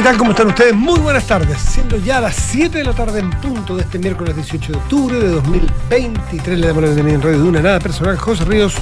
[0.00, 0.16] ¿Qué tal?
[0.16, 0.74] ¿Cómo están ustedes?
[0.74, 1.58] Muy buenas tardes.
[1.58, 5.18] Siendo ya las 7 de la tarde en punto de este miércoles 18 de octubre
[5.18, 8.16] de 2023, le damos la bienvenida en Radio Duna, nada personal.
[8.16, 8.76] José Ríos,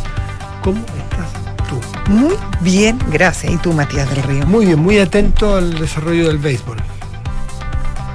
[0.63, 2.13] ¿cómo estás tú?
[2.13, 3.53] Muy bien, gracias.
[3.53, 4.47] ¿Y tú, Matías del Río?
[4.47, 6.77] Muy bien, muy atento al desarrollo del béisbol.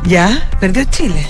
[0.06, 0.48] ¿Ya?
[0.62, 1.28] ¿Perdió Chile?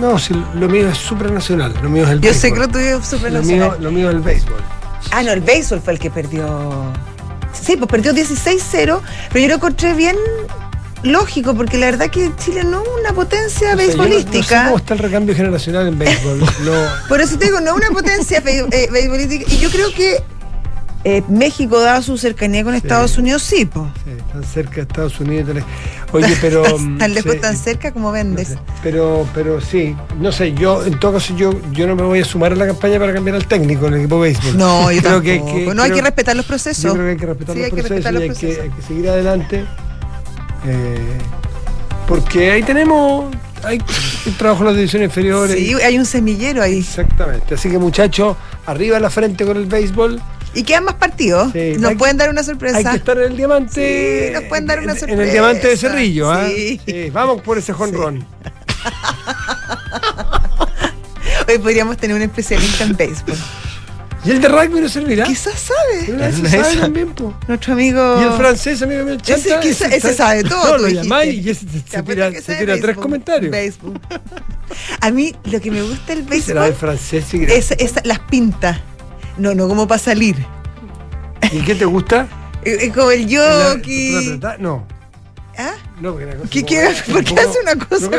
[0.00, 2.40] No, si lo mío es supranacional, lo mío es el Yo béisbol.
[2.40, 3.82] sé que lo tuyo es lo mío, supernacional.
[3.82, 4.62] lo mío es el béisbol.
[5.10, 6.90] Ah, no, el béisbol fue el que perdió.
[7.62, 9.00] Sí, pues perdió 16-0,
[9.32, 10.16] pero yo lo encontré bien
[11.02, 14.04] lógico, porque la verdad que Chile no es una potencia O sea, yo no- No,
[14.04, 14.64] sé beisbolística.
[14.64, 16.38] cómo está el recambio generacional en béisbol.
[16.64, 16.72] No,
[17.08, 19.44] Por eso te digo, no es una potencia eh, beisbolística.
[19.52, 20.22] Y yo creo que
[21.04, 23.86] eh, México, dada su cercanía con Estados Unidos, sí, pues.
[24.04, 25.56] sí, tan cerca de Estados Unidos.
[26.12, 26.62] Oye, pero.
[26.78, 28.48] mm, tan lejos, sí, tan cerca como no vendes.
[28.48, 32.20] sé, pero, pero sí, no sé, yo en todo caso yo, yo no me voy
[32.20, 34.58] a sumar a la campaña para cambiar al técnico en el equipo de béisbol.
[34.58, 36.84] No, yo Creo que- que- no hay que respetar los procesos.
[36.84, 38.62] Yo creo que hay que respetar Sí, los hay que procesos respetar y hay que,
[38.62, 39.64] hay que seguir adelante.
[40.66, 40.98] eh,
[42.06, 43.78] porque ahí tenemos hay
[44.26, 45.56] un trabajo en las divisiones inferiores.
[45.56, 46.78] Sí, hay un semillero ahí.
[46.78, 47.54] Exactamente.
[47.54, 50.20] Así que muchachos, arriba la frente con el béisbol.
[50.54, 51.52] Y quedan más partidos.
[51.52, 52.78] Sí, Nos pueden dar una sorpresa.
[52.78, 54.28] Hay que estar en el diamante.
[54.28, 55.22] Sí, nos pueden dar una en- En sorpresa.
[55.22, 56.46] el diamante de Cerrillo, ¿ah?
[56.48, 56.80] Sí.
[56.86, 58.26] Sí, Vamos por ese jonrón.
[61.48, 63.36] Hoy podríamos tener un especialista en béisbol.
[64.24, 65.24] ¿Y el de rugby no servirá?
[65.24, 66.04] Quizás sabe.
[66.06, 66.80] Pero ese sabe esa.
[66.80, 67.32] también, po.
[67.46, 68.20] Nuestro amigo.
[68.20, 71.34] Y el francés, amigo mío, el Ese Chanta, quizá- ese sabe todo, No, lo llamáis
[71.46, 73.02] y ese Te tira, se tira tres béisbol.
[73.02, 73.50] comentarios.
[73.52, 73.92] Béisbol.
[75.00, 78.18] A mí lo que me gusta del Será el béisbol francés, sí, es, es las
[78.18, 78.78] pintas.
[79.38, 80.36] No, no como para salir.
[81.52, 82.26] ¿Y qué te gusta?
[82.64, 83.26] Es como el
[84.40, 84.84] la- No,
[85.56, 85.72] ¿Ah?
[86.00, 88.06] no, porque una cosa ¿Qué un ¿Por qué hace una cosa?
[88.08, 88.18] una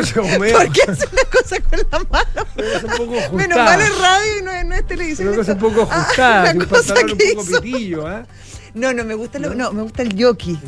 [0.52, 2.46] ¿Por qué hace una cosa con la mano?
[3.04, 3.36] una.
[3.36, 5.28] Menos mal es radio y no es, no es televisión.
[5.28, 7.60] Una cosa un poco Ah, ajustada, una que un cosa un que poco hizo.
[7.62, 8.26] pitillo, ¿ah?
[8.74, 10.58] No, no, me gusta, lo- no, me gusta el jockey.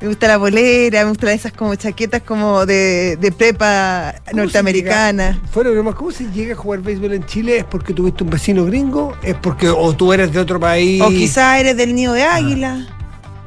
[0.00, 4.36] Me gusta la bolera, me gustan esas como chaquetas como de, de prepa ¿Cómo se
[4.36, 5.40] norteamericana.
[5.50, 7.58] Fuera broma, ¿cómo se llega a jugar béisbol en Chile?
[7.58, 9.16] ¿Es porque tuviste un vecino gringo?
[9.22, 11.02] ¿Es porque o tú eres de otro país?
[11.02, 12.86] O quizá eres del nido de águila.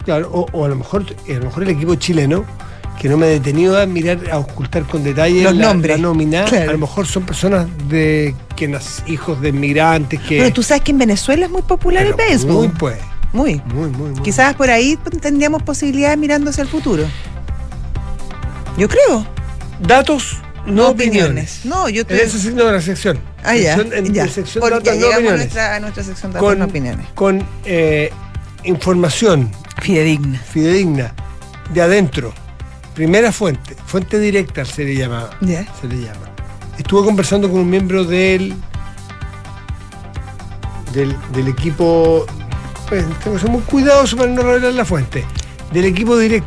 [0.03, 2.43] Claro, o, o a lo mejor a lo mejor el equipo chileno,
[2.99, 5.97] que no me he detenido a mirar, a ocultar con detalle Los la, nombres.
[5.97, 6.69] la nómina, Claro.
[6.69, 8.77] a lo mejor son personas de que
[9.07, 10.37] hijos de inmigrantes que.
[10.39, 12.53] Pero tú sabes que en Venezuela es muy popular el béisbol.
[12.53, 12.97] Muy pues.
[13.33, 13.61] Muy.
[13.73, 14.21] Muy, muy, muy.
[14.21, 17.05] Quizás por ahí tendríamos posibilidades mirando hacia el futuro.
[18.77, 19.25] Yo creo.
[19.81, 21.61] Datos, no opiniones.
[21.65, 22.23] No, yo En te.
[22.23, 23.19] ese signo de la sección.
[23.43, 23.75] Ah, ya.
[23.77, 24.25] Sección- en ya.
[24.25, 25.39] la sección Porque datos, ya no llegamos a opiniones.
[25.39, 27.07] nuestra, a nuestra sección de datos Con, no opiniones.
[27.15, 28.11] con eh,
[28.63, 30.37] información Fidedigna.
[30.39, 31.13] fidedigna
[31.73, 32.33] de adentro.
[32.93, 35.29] Primera fuente, fuente directa se le llama.
[35.39, 36.27] Se le llama.
[36.77, 38.53] Estuve conversando con un miembro del
[40.93, 42.25] del, del equipo.
[42.91, 45.23] Pues, tengo que ser muy cuidadoso para no revelar la fuente.
[45.71, 46.45] Del equipo direct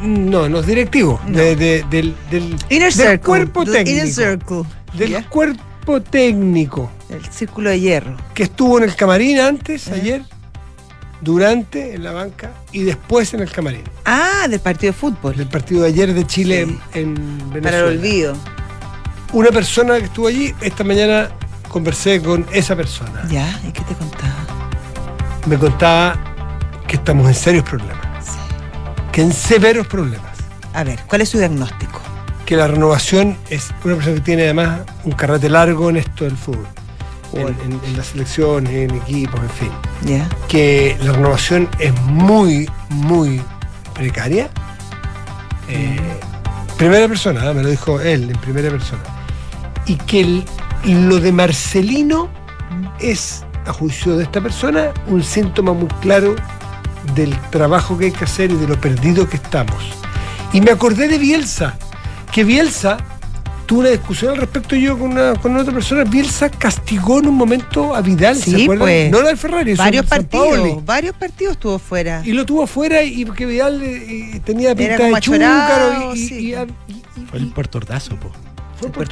[0.00, 1.20] No, no es directivo.
[1.26, 1.36] No.
[1.38, 3.18] de- de- del, del, del Circle.
[3.18, 4.06] cuerpo técnico.
[4.06, 4.62] Circle.
[4.94, 8.16] Del cuerpo técnico El círculo de hierro.
[8.32, 9.96] que estuvo en el camarín antes, Ajá.
[9.96, 10.22] ayer,
[11.20, 13.82] durante en la banca y después en el camarín.
[14.04, 15.36] Ah, del partido de fútbol.
[15.36, 16.78] del partido de ayer de Chile Sí.
[17.00, 17.62] en, en Venezuela.
[17.62, 18.34] Para el olvido.
[19.32, 21.30] Una persona que estuvo allí, esta mañana
[21.68, 23.26] conversé con esa persona.
[23.30, 24.61] Ya, ¿y qué te contaba?
[25.46, 26.16] Me contaba
[26.86, 28.38] que estamos en serios problemas, Sí.
[29.12, 30.30] que en severos problemas,
[30.74, 32.00] A ver, ¿cuál es su diagnóstico?
[32.46, 36.36] que la renovación es una persona que tiene además un carrete largo en esto del
[36.36, 36.66] fútbol,
[37.34, 39.70] en, en- en las selecciones, en equipos, en fin,
[40.02, 40.28] Ya.
[40.48, 43.40] que la renovación es muy, muy
[43.94, 44.50] precaria.
[45.68, 45.98] Eh,
[46.76, 47.54] primera persona, ¿eh?
[47.54, 49.02] me lo dijo él en primera persona.
[49.86, 52.28] Y que el- lo de Marcelino
[53.00, 56.34] es, a juicio de esta persona, un síntoma muy claro
[57.14, 59.82] del trabajo que hay que hacer y de lo perdido que estamos.
[60.52, 61.76] Y me acordé de Bielsa,
[62.32, 62.98] que Bielsa
[63.66, 66.04] tuvo una discusión al respecto yo con, una, con otra persona.
[66.04, 68.84] Bielsa castigó en un momento a Vidal, ¿se Sí, acuerdan?
[68.86, 69.10] pues.
[69.10, 72.22] No la del Ferrari, Varios partidos, varios partidos estuvo fuera.
[72.24, 76.18] Y lo tuvo afuera y porque Vidal eh, eh, tenía pinta como de chúcaro y,
[76.18, 76.34] y- sí.
[76.34, 78.30] y- y- y- Fue el puertordazo, po.
[78.82, 79.04] ¿Fue por.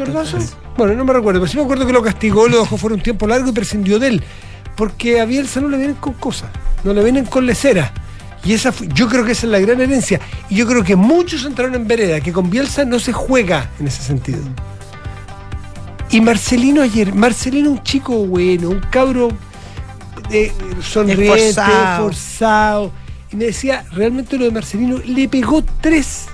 [0.76, 3.02] Bueno, no me recuerdo, pero sí me acuerdo que lo castigó, lo dejó fuera un
[3.02, 4.22] tiempo largo y prescindió de él.
[4.76, 6.50] Porque a Bielsa no le vienen con cosas,
[6.84, 7.92] no le vienen con lecera.
[8.44, 10.18] Y esa fue- yo creo que esa es la gran herencia.
[10.48, 13.88] Y yo creo que muchos entraron en vereda, que con Bielsa no se juega en
[13.88, 14.38] ese sentido.
[16.10, 19.28] Y Marcelino ayer, Marcelino un chico bueno, un cabro
[20.30, 20.52] eh,
[20.82, 21.92] sonriente, Esforzado.
[22.10, 22.92] esforzado.
[23.32, 26.26] Y me decía, realmente lo de Marcelino le pegó tres,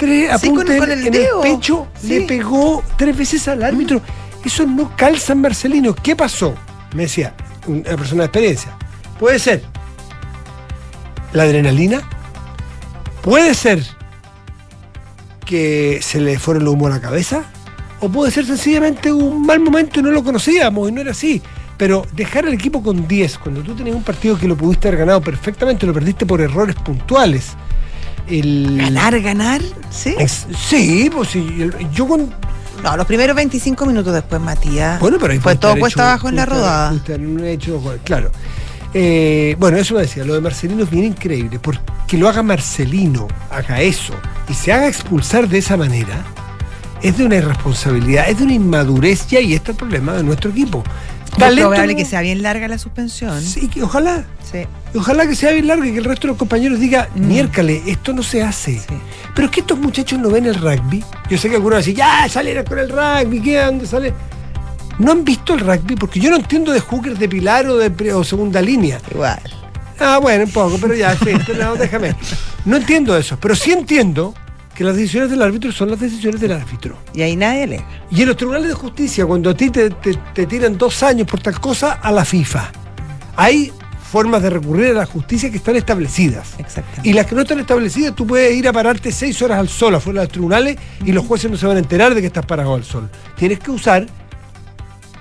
[0.00, 1.44] tres Sí, con- apuntes con el en dedo.
[1.44, 2.08] el pecho, Sí.
[2.08, 4.00] le pegó tres veces al árbitro.
[4.44, 5.94] Eso no calza en Marcelino.
[5.94, 6.54] ¿Qué pasó?
[6.94, 7.34] Me decía,
[7.66, 8.76] una persona de experiencia.
[9.18, 9.62] Puede ser
[11.32, 12.02] la adrenalina,
[13.22, 13.84] Puede ser
[15.44, 17.42] que se le fuera el humo a la cabeza,
[18.00, 21.42] o puede ser sencillamente un mal momento y no lo conocíamos y no era así.
[21.76, 25.00] Pero dejar al equipo con 10, cuando tú tenías un partido que lo pudiste haber
[25.00, 27.50] ganado perfectamente, lo perdiste por errores puntuales.
[28.30, 28.78] El...
[28.78, 29.60] Ganar, ganar,
[29.90, 30.14] sí.
[30.18, 31.70] Es- sí, pues sí.
[31.92, 32.32] Yo con.
[32.82, 34.98] No, los primeros 25 minutos después, Matías.
[35.00, 36.94] Bueno, pero ahí fue todo puesto abajo en la rodada.
[37.44, 38.30] hecho claro.
[38.92, 43.28] Eh, bueno, eso me decía, lo de Marcelino es bien increíble, porque lo haga Marcelino,
[43.50, 44.14] haga eso,
[44.48, 46.24] y se haga expulsar de esa manera,
[47.00, 50.50] es de una irresponsabilidad, es de una inmadurez, y ahí está el problema de nuestro
[50.50, 50.82] equipo.
[51.38, 53.40] Es probable que sea bien larga la suspensión.
[53.40, 54.24] Sí, que ojalá.
[54.50, 54.66] Sí.
[54.94, 57.26] Y Ojalá que sea bien largo y que el resto de los compañeros diga, Mm.
[57.28, 58.78] miércale, esto no se hace.
[58.78, 58.94] Sí.
[59.34, 61.04] Pero es que estos muchachos no ven el rugby.
[61.28, 63.58] Yo sé que algunos van a decir, ya, salieron con el rugby, ¿qué?
[63.58, 64.12] ¿Dónde sale?
[64.98, 68.12] No han visto el rugby porque yo no entiendo de hookers de pilar o de
[68.12, 69.00] o segunda línea.
[69.12, 69.40] Igual.
[69.98, 72.14] Ah, bueno, un poco, pero ya, sí, no, déjame.
[72.64, 74.34] No entiendo eso, pero sí entiendo
[74.74, 76.96] que las decisiones del árbitro son las decisiones del árbitro.
[77.14, 77.84] Y ahí nadie alega.
[78.10, 81.26] Y en los tribunales de justicia, cuando a ti te, te- te tiran dos años
[81.28, 82.72] por tal cosa, a la FIFA.
[83.36, 83.72] Hay
[84.10, 86.56] formas de recurrir a la justicia que están establecidas.
[87.04, 89.94] Y las que no están establecidas, tú puedes ir a pararte seis horas al sol
[89.94, 92.44] afuera de los tribunales y los jueces no se van a enterar de que estás
[92.44, 93.08] parado al sol.
[93.36, 94.06] Tienes que usar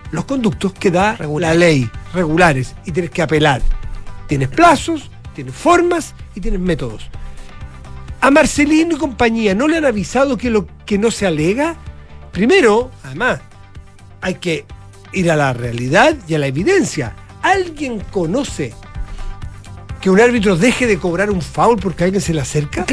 [0.09, 3.61] los conductos que da la ley, regulares, y tienes que apelar.
[4.27, 7.07] Tienes plazos, tienes formas y tienes métodos.
[8.21, 11.75] A Marcelino y compañía no le han avisado que lo que no se alega.
[12.31, 13.39] Primero, además,
[14.21, 14.65] hay que
[15.13, 17.15] ir a la realidad y a la evidencia.
[17.41, 18.73] ¿Alguien conoce
[20.01, 22.85] que un árbitro deje de cobrar un foul porque alguien se le acerca?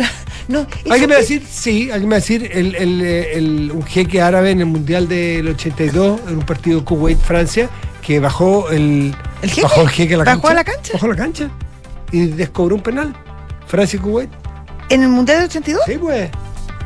[0.48, 3.32] No, Alguien me va a decir, sí, alguien me va a decir, el, el, eh,
[3.36, 7.68] el- un jeque árabe en el Mundial del 82, en un partido Kuwait-Francia,
[8.00, 9.12] que bajó el,
[9.42, 9.62] ¿El jeque?
[9.62, 10.52] bajó el jeque a la ¿Bajó cancha.
[10.52, 10.92] a la cancha?
[10.92, 11.50] Bajó a la cancha.
[12.12, 13.12] Y descobró un penal.
[13.66, 14.30] Francia y Kuwait.
[14.88, 15.82] que- ¿En el Mundial del 82?
[15.84, 16.30] Sí, pues.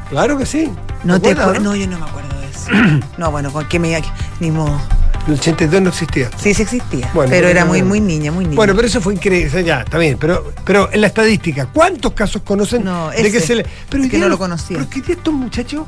[0.08, 0.70] Claro que sí.
[1.04, 1.70] No ¿Te acuerdas, no?
[1.70, 2.70] No, yo no me acuerdo de eso.
[3.18, 4.00] no, bueno, con que me.
[4.40, 4.80] Ni modo.
[5.26, 6.30] El 82 no existía.
[6.36, 7.10] Sí, sí existía.
[7.14, 8.56] Bueno, pero era no- muy, muy niña, muy niña.
[8.56, 9.48] Bueno, pero eso fue increíble.
[9.48, 10.16] O sea, ya, está bien.
[10.18, 13.66] Pero, pero en la estadística, ¿cuántos casos conocen No, de que ese, se le.
[13.88, 14.78] Pero es que no lo conocía.
[14.78, 15.86] Pero es que estos muchachos,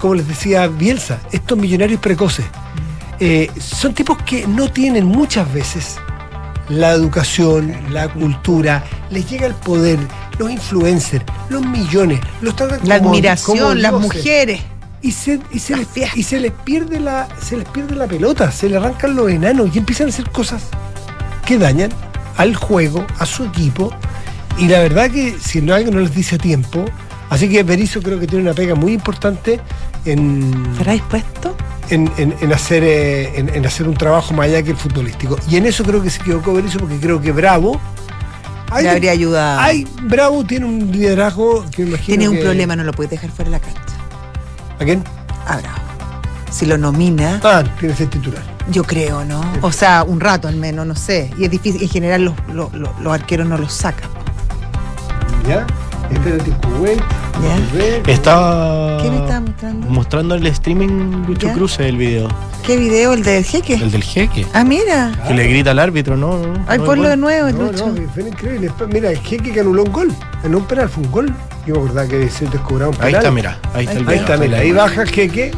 [0.00, 2.44] como les decía Bielsa, estos millonarios precoces,
[3.20, 5.96] eh, son tipos que no tienen muchas veces
[6.68, 9.98] la educación, la cultura, les llega el poder,
[10.38, 14.60] los influencers, los millones, los tratan la como- admiración, como las mujeres.
[15.06, 16.18] Y se, y, se La les, fiesta.
[16.18, 19.70] y se les pierde la se les pierde la pelota, se le arrancan los enanos
[19.74, 20.62] y empiezan a hacer cosas
[21.46, 21.90] que dañan
[22.36, 23.92] al juego, a su equipo.
[24.58, 26.84] Y la verdad que si no alguien no les dice a tiempo,
[27.30, 29.60] así que Berizzo creo que tiene una pega muy importante
[30.04, 31.54] en, ¿Estará dispuesto?
[31.90, 35.38] en, en- en hacer eh, en, en hacer un trabajo más allá que el futbolístico.
[35.48, 37.80] Y en eso creo que se equivocó Berizzo porque creo que Bravo
[38.72, 39.60] hay- Le habría ayudado.
[39.60, 43.10] hay- Bravo tiene un liderazgo que me imagino Tiene un que- problema, no lo puedes
[43.12, 43.80] dejar fuera de la cancha.
[44.80, 45.02] ¿A quién?
[45.46, 45.76] Ah, bravo.
[46.50, 48.42] Si lo nomina, Ah, tiene que ser titular.
[48.70, 49.40] yo creo, ¿no?
[49.62, 51.30] O sea, un rato al menos, no sé.
[51.38, 54.08] Y es difícil, en general los, los, los- los arqueros no los sacan.
[55.48, 55.66] ¿Ya?
[56.10, 56.98] Espérate, Kuwait.
[57.00, 57.54] ¿Ya?
[57.72, 58.10] volver.
[58.10, 59.86] Estaba ¿Qué me estaba mostrando?
[59.88, 61.52] mostrando el streaming Lucho ¿Ya?
[61.54, 62.28] Cruz el video.
[62.64, 63.12] ¿Qué video?
[63.12, 63.74] ¿El del jeque?
[63.74, 64.46] El del jeque.
[64.54, 65.12] Ah, mira.
[65.28, 66.38] Que le grita al árbitro, ¿no?
[66.38, 67.86] no, Ay, no, ponlo de nuevo, No, Lucho.
[67.88, 68.70] no, fue increíble.
[68.92, 70.12] Mira, el jeque que anuló un gol.
[70.44, 71.34] En un penal fue un gol.
[71.66, 73.08] Yo me acordaba que se descobraba un penal.
[73.08, 73.58] Ahí está, mira.
[73.74, 74.12] Ahí está el video.
[74.14, 74.58] Ahí está, mira.
[74.58, 75.50] Ahí baja el jeque.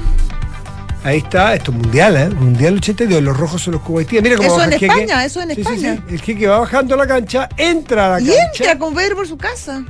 [1.05, 2.29] Ahí está, esto es mundial, ¿eh?
[2.29, 3.23] Mundial 82.
[3.23, 4.23] Los rojos son los cubaitíes.
[4.23, 4.93] Mira cómo Eso baja en el jeque.
[4.93, 5.97] España, eso en Sí, España.
[6.09, 6.15] sí.
[6.15, 8.43] El jeque va bajando a la cancha, entra a la Y cancha.
[8.65, 9.85] entra con Pedro por su casa.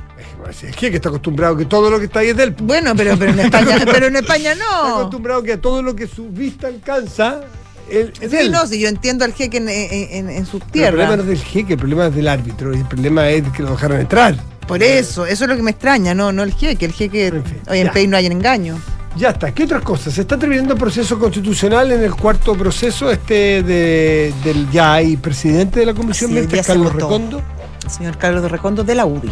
[0.63, 2.51] El jeque está acostumbrado que todo lo que está ahí es del.
[2.51, 4.97] Bueno, pero, pero en España, pero en España Está no.
[4.99, 7.41] acostumbrado que todo lo que su vista alcanza
[7.89, 10.93] de Sí, no, si yo entiendo al jeque en, en, en, en su Pero El
[10.93, 12.73] problema no es del jeque, el problema es del árbitro.
[12.73, 14.35] Y el problema es que lo dejaron entrar.
[14.67, 16.85] Por eso, eso es lo que me extraña, no, no el jeque.
[16.85, 17.91] El jeque, En fin, hoy en ya.
[17.93, 18.79] país no hay engaño.
[19.15, 19.51] Ya está.
[19.51, 20.13] ¿Qué otras cosas?
[20.13, 25.17] Se está terminando el proceso constitucional en el cuarto proceso, este de, del ya hay
[25.17, 27.05] presidente de la comisión se Carlos votó.
[27.07, 27.41] Recondo.
[27.83, 29.31] El señor Carlos de Recondo de la UDI.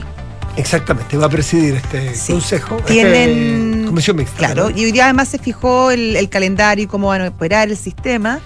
[0.58, 2.32] Exactamente, va a presidir este Sí.
[2.32, 2.78] consejo.
[2.78, 3.86] este, Tienen.
[3.86, 4.38] comisión mixta.
[4.38, 7.70] Claro, y hoy día además se fijó el, el calendario y cómo van a operar
[7.70, 8.40] el sistema.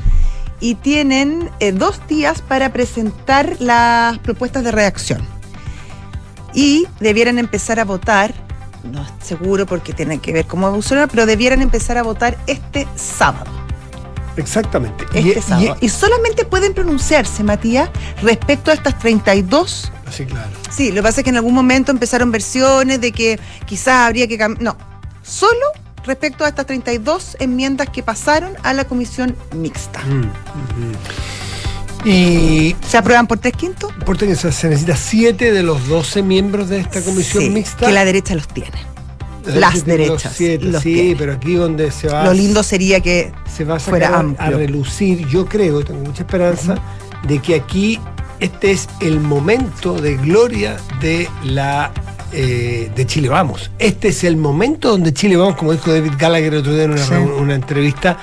[0.59, 5.21] Y tienen eh, dos días para presentar las propuestas de redacción.
[6.53, 8.33] Y debieran empezar a votar,
[8.83, 12.03] no es seguro porque tiene que ver cómo va a funcionar, pero debieran empezar a
[12.03, 13.49] votar este sábado.
[14.37, 15.03] Exactamente.
[15.13, 15.77] Este Y- sábado.
[15.81, 17.89] Y, solamente pueden pronunciarse, Matías,
[18.21, 20.49] respecto a estas 32 y- así, claro.
[20.69, 24.27] Sí, lo que pasa es que en algún momento empezaron versiones de que quizás habría
[24.27, 24.63] que cambiar.
[24.63, 24.77] No,
[25.21, 25.65] solo
[26.05, 29.99] respecto a estas 32 enmiendas que pasaron a la comisión mixta.
[30.05, 30.31] Mm, mm.
[32.05, 33.91] Y ¿Se aprueban por tres quintos?
[33.99, 37.85] importa que se se necesita 7 de los 12 miembros de esta comisión Sí, mixta.
[37.85, 38.71] Que la derecha los tiene.
[39.45, 41.15] La las los derechas siete, los sí, tiene.
[41.15, 44.47] pero aquí donde se va, Lo lindo sería que se va a sacar a, amplio.
[44.47, 46.75] a relucir, yo creo, tengo mucha esperanza,
[47.27, 47.99] de que aquí
[48.39, 51.91] este es el momento de gloria de la
[52.33, 53.71] eh, de Chile Vamos.
[53.79, 56.91] Este es el momento donde Chile Vamos, como dijo David Gallagher el otro día en
[56.91, 57.11] una, Sí.
[57.11, 58.17] reun- una entrevista,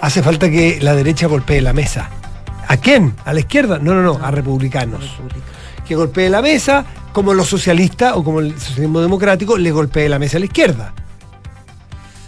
[0.00, 2.08] hace falta que la derecha golpee la mesa.
[2.72, 3.14] ¿A quién?
[3.26, 3.78] ¿A la izquierda?
[3.78, 5.04] No, no, no, a republicanos.
[5.86, 10.18] Que golpee la mesa, como los socialistas o como el socialismo democrático le golpee la
[10.18, 10.94] mesa a la izquierda.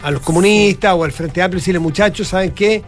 [0.02, 2.82] A los comunistas o al Frente Amplio decirle, muchachos, ¿saben qué?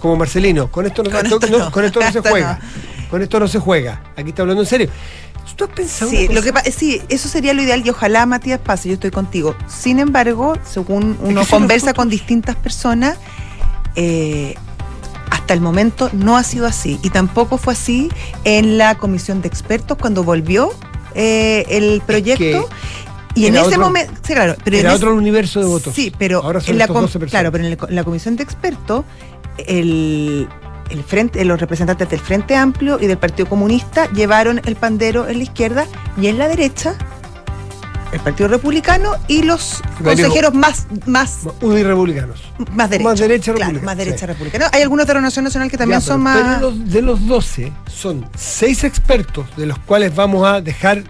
[0.00, 2.60] Como Marcelino, con esto no, Con esto esto no- no, con esto no se juega.
[3.10, 4.00] Con esto no se juega.
[4.16, 4.88] Aquí está hablando en serio.
[5.56, 8.90] ¿Tú has pensado Sí, lo que sí, eso sería lo ideal y ojalá Matías pase,
[8.90, 9.56] yo estoy contigo.
[9.66, 13.18] Sin embargo, según uno que conversa con distintas personas,
[13.96, 14.54] eh,
[15.50, 17.00] hasta el momento no ha sido así.
[17.02, 18.08] Y tampoco fue así
[18.44, 20.70] en la comisión de expertos cuando volvió
[21.16, 22.68] eh, el proyecto.
[23.34, 25.92] y en ese otro- momento, sí, claro, pero en Era ese- otro universo de votos.
[25.92, 27.30] Sí, pero Ahora son en la, com- 12 personas.
[27.30, 29.04] claro, pero en, el- en la comisión de expertos,
[29.66, 30.48] el,
[30.88, 35.38] el frente, los representantes del Frente Amplio y del Partido Comunista llevaron el pandero en
[35.38, 35.86] la izquierda
[36.20, 36.94] y en la derecha
[38.12, 42.40] el Partido Republicano y los Varios- consejeros más, más, Unirepublicanos.
[42.74, 43.04] más derechos.
[43.10, 44.26] Más derecha Claro, republicana, más derecha sí.
[44.26, 44.70] republicana.
[44.72, 46.54] Hay algunos de Renovación Nacional que también Ya, son pero- más.
[46.56, 51.02] Pero de los 12 son 6 expertos, de los cuales vamos a dejar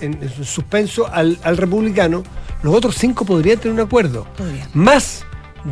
[0.00, 2.22] en, en suspenso al, al republicano.
[2.62, 4.26] Los otros 5 podrían tener un acuerdo.
[4.74, 5.24] Más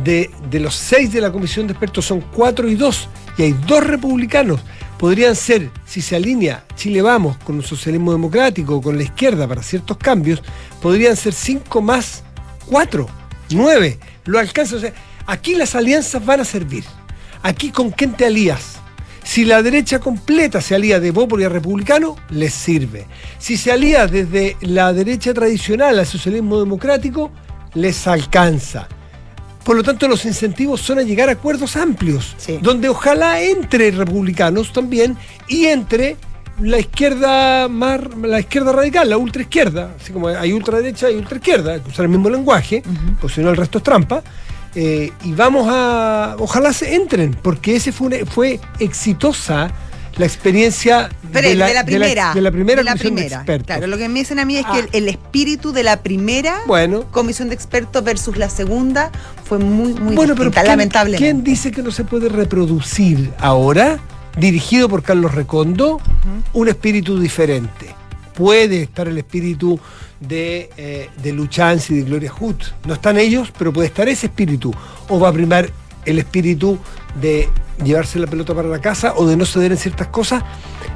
[0.05, 3.09] de, de los 6 de la comisión de expertos son 4 y 2.
[3.37, 4.61] Y hay dos republicanos.
[4.97, 9.47] Podrían ser, si se alinea Chile Vamos con un socialismo democrático o con la izquierda
[9.47, 10.41] para ciertos cambios,
[10.81, 12.23] podrían ser 5 más
[12.67, 13.07] 4,
[13.51, 13.99] 9.
[14.25, 14.75] Lo alcanza.
[14.75, 14.93] O sea,
[15.25, 16.83] aquí las alianzas van a servir.
[17.43, 18.75] Aquí con quién te alías.
[19.23, 23.07] Si la derecha completa se alía de Bópoli a republicano, les sirve.
[23.39, 27.31] Si se alía desde la derecha tradicional al socialismo democrático,
[27.73, 28.87] les alcanza.
[29.65, 32.57] Por lo tanto, los incentivos son a llegar a acuerdos amplios, Sí.
[32.61, 35.17] donde ojalá entre republicanos también
[35.49, 36.15] y entre
[36.61, 41.81] la izquierda más, la izquierda radical, la ultraizquierda, así como hay ultraderecha y ultraizquierda, hay
[41.81, 42.81] que usar el mismo lenguaje,
[43.21, 44.23] pues si no el resto es trampa.
[44.75, 49.71] eh, y vamos a, ojalá se entren, porque ese fue, una- fue exitosa
[50.17, 52.33] la experiencia Pero de, la, primera.
[52.33, 53.37] de la primera de la comisión de primera.
[53.37, 53.65] expertos.
[53.67, 54.73] Claro, lo que me dicen a mí es Ah.
[54.73, 59.11] que el, el espíritu de la primera Bueno, comisión de expertos versus la segunda
[59.45, 61.23] fue muy, muy bueno, pero ¿quién- lamentablemente.
[61.23, 63.99] ¿quién dice que no se puede reproducir ahora,
[64.37, 65.99] dirigido por Carlos Recondo,
[66.53, 67.95] un espíritu diferente?
[68.33, 69.79] Puede estar el espíritu
[70.19, 72.55] de, eh, de de Gloria Hood.
[72.85, 74.73] No están ellos, pero puede estar ese espíritu.
[75.09, 75.69] O va a primar
[76.05, 76.77] el espíritu
[77.19, 77.49] de
[77.83, 80.43] llevarse la pelota para la casa o de no ceder en ciertas cosas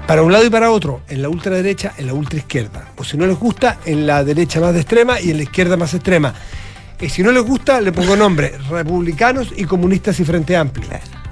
[0.08, 2.90] para un lado y para otro, en la ultraderecha, en la ultraizquierda.
[2.98, 5.78] O si no les gusta, en la derecha más de extrema y en la izquierda
[5.78, 6.34] más extrema.
[7.00, 10.88] Y si no les gusta, le pongo nombre, republicanos y comunistas y Frente Amplio.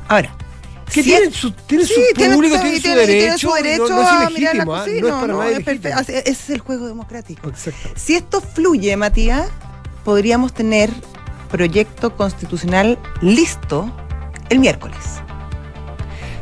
[0.07, 0.33] Ahora,
[0.93, 3.89] Que si tienen su, tienen Sí, su público, tienen y su derecho, su y derecho
[3.89, 4.65] no, no a mirar la ¿ah?
[4.65, 7.49] cocina, no es para no, nada Ese es el juego democrático.
[7.49, 7.99] Exactamente.
[7.99, 9.47] Si esto fluye, Matías,
[10.03, 10.89] podríamos tener
[11.51, 13.91] proyecto constitucional listo
[14.49, 14.97] el miércoles.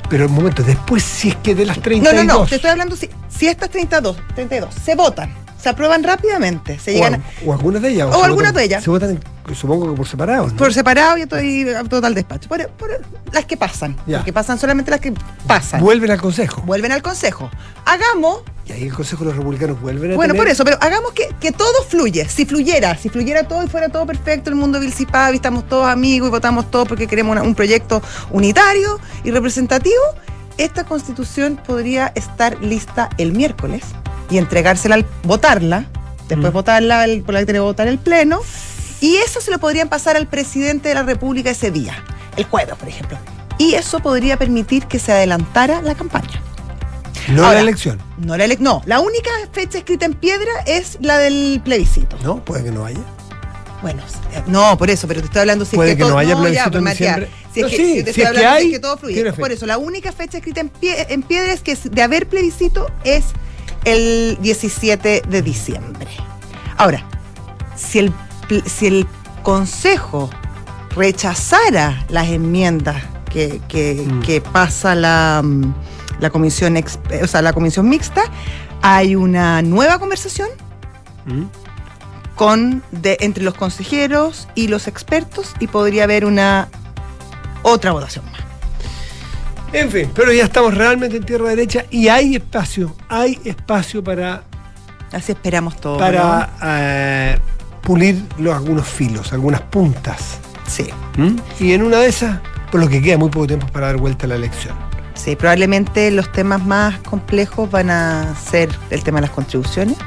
[0.09, 2.25] Pero un momento, después si es que de las No, 32...
[2.25, 6.79] no, no, te estoy hablando si, si estas 32, 32 se votan, se aprueban rápidamente,
[6.79, 8.07] se o, llegan al- o algunas de ellas.
[8.15, 8.83] O algunas de ellas.
[8.83, 9.19] Se votan,
[9.53, 10.47] supongo que por separado.
[10.47, 10.55] ¿no?
[10.55, 12.47] por separado y estoy a total despacho.
[12.49, 12.89] Por, por
[13.31, 14.17] las que pasan, Ya.
[14.19, 15.13] porque pasan solamente las que
[15.47, 15.81] pasan.
[15.81, 16.61] Vuelven al Consejo.
[16.61, 17.49] Vuelven al Consejo.
[17.85, 20.77] Hagamos Y ahí el Consejo de los Republicanos vuelven a Bueno, tener- por eso, pero
[20.81, 22.27] hagamos que, que todo fluye.
[22.27, 24.87] Si fluyera, si fluyera todo y fuera todo perfecto, el mundo y
[25.35, 29.95] estamos todos amigos y votamos todos porque queremos una- un proyecto unitario y representativo,
[30.57, 33.83] esta constitución podría estar lista el miércoles
[34.29, 35.85] y entregársela al votarla,
[36.27, 36.53] después Mm.
[36.55, 38.39] votarla, el, por la que tiene que votar el Pleno,
[38.99, 41.93] y eso se lo podrían pasar al presidente de la República ese día,
[42.35, 43.17] el jueves, por ejemplo.
[43.59, 46.41] Y eso podría permitir que se adelantara la campaña.
[47.29, 47.99] No la elección.
[48.17, 52.17] No la, ele- no, la única fecha escrita en piedra es la del plebiscito.
[52.23, 52.99] No, puede que no haya.
[53.87, 54.03] Bueno,
[54.33, 56.31] eh, no, por eso, pero te estoy hablando si Puede es que todo- no haya
[56.35, 57.27] ya, plebiscito pues, en.
[57.53, 59.33] Si es No, que, sí, si te si estoy es que hablando que todo fluye.
[59.33, 62.27] Por eso, la única fecha escrita en, pie- en piedra es que es de haber
[62.27, 63.23] plebiscito es
[63.85, 66.07] el 17 de diciembre.
[66.75, 67.05] Ahora,
[67.77, 68.13] si el,
[68.65, 69.07] si el
[69.41, 70.29] Consejo
[70.97, 74.21] rechazara las enmiendas que, que- Mm.
[74.21, 75.73] que pasa la, mm,
[76.19, 78.23] la comisión ex- o sea, la comisión mixta,
[78.81, 80.49] hay una nueva conversación
[81.25, 81.43] ¿Mm?
[82.37, 86.69] Con de, entre los consejeros y los expertos y podría haber una
[87.63, 88.41] otra votación más.
[89.73, 94.43] En fin, pero ya estamos realmente en tierra derecha y hay espacio, hay espacio para,
[95.11, 95.97] Así esperamos todo.
[95.97, 97.37] para eh,
[97.81, 100.39] pulir los, algunos filos, algunas puntas.
[100.53, 100.69] ¿no?
[100.69, 100.89] Sí.
[101.59, 102.39] Y en una de esas,
[102.71, 104.75] por lo que queda muy poco tiempo para dar vuelta a la elección.
[105.15, 109.97] Sí, probablemente los temas más complejos van a ser el tema de las contribuciones.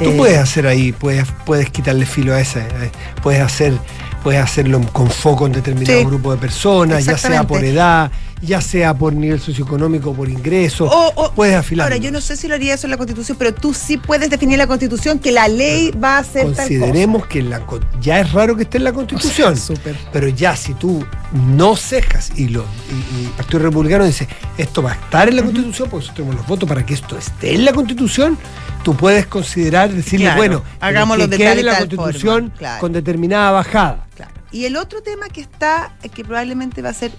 [0.00, 2.90] Tú Eh, puedes hacer ahí, puedes, puedes quitarle filo a ese, eh,
[3.22, 3.74] puedes hacer,
[4.22, 6.04] puedes hacerlo con foco en determinado Sí.
[6.04, 8.10] grupo de personas, ya sea por edad,
[8.42, 11.84] ya sea por nivel socioeconómico, por ingreso, O- o- puedes afilar.
[11.84, 14.30] Ahora, yo no sé si lo haría eso en la Constitución, pero tú sí puedes
[14.30, 16.62] definir en la Constitución que la ley va a ser tal cosa.
[16.62, 17.62] Consideremos que la,
[18.00, 19.96] ya es raro que esté en la Constitución, Súper.
[20.12, 24.26] pero ya si tú no cejas y, lo, y, y el Partido Republicano dice
[24.58, 27.18] esto va a estar en la Constitución, porque nosotros tenemos los votos para que esto
[27.18, 28.38] esté en la Constitución,
[28.82, 32.56] tú puedes considerar, decirle, Claro, bueno, hagámoslo que de quede en la tal Constitución forma,
[32.58, 32.80] claro.
[32.80, 34.06] con determinada bajada.
[34.16, 34.32] Claro.
[34.52, 37.12] Y el otro tema que está, que probablemente va a ser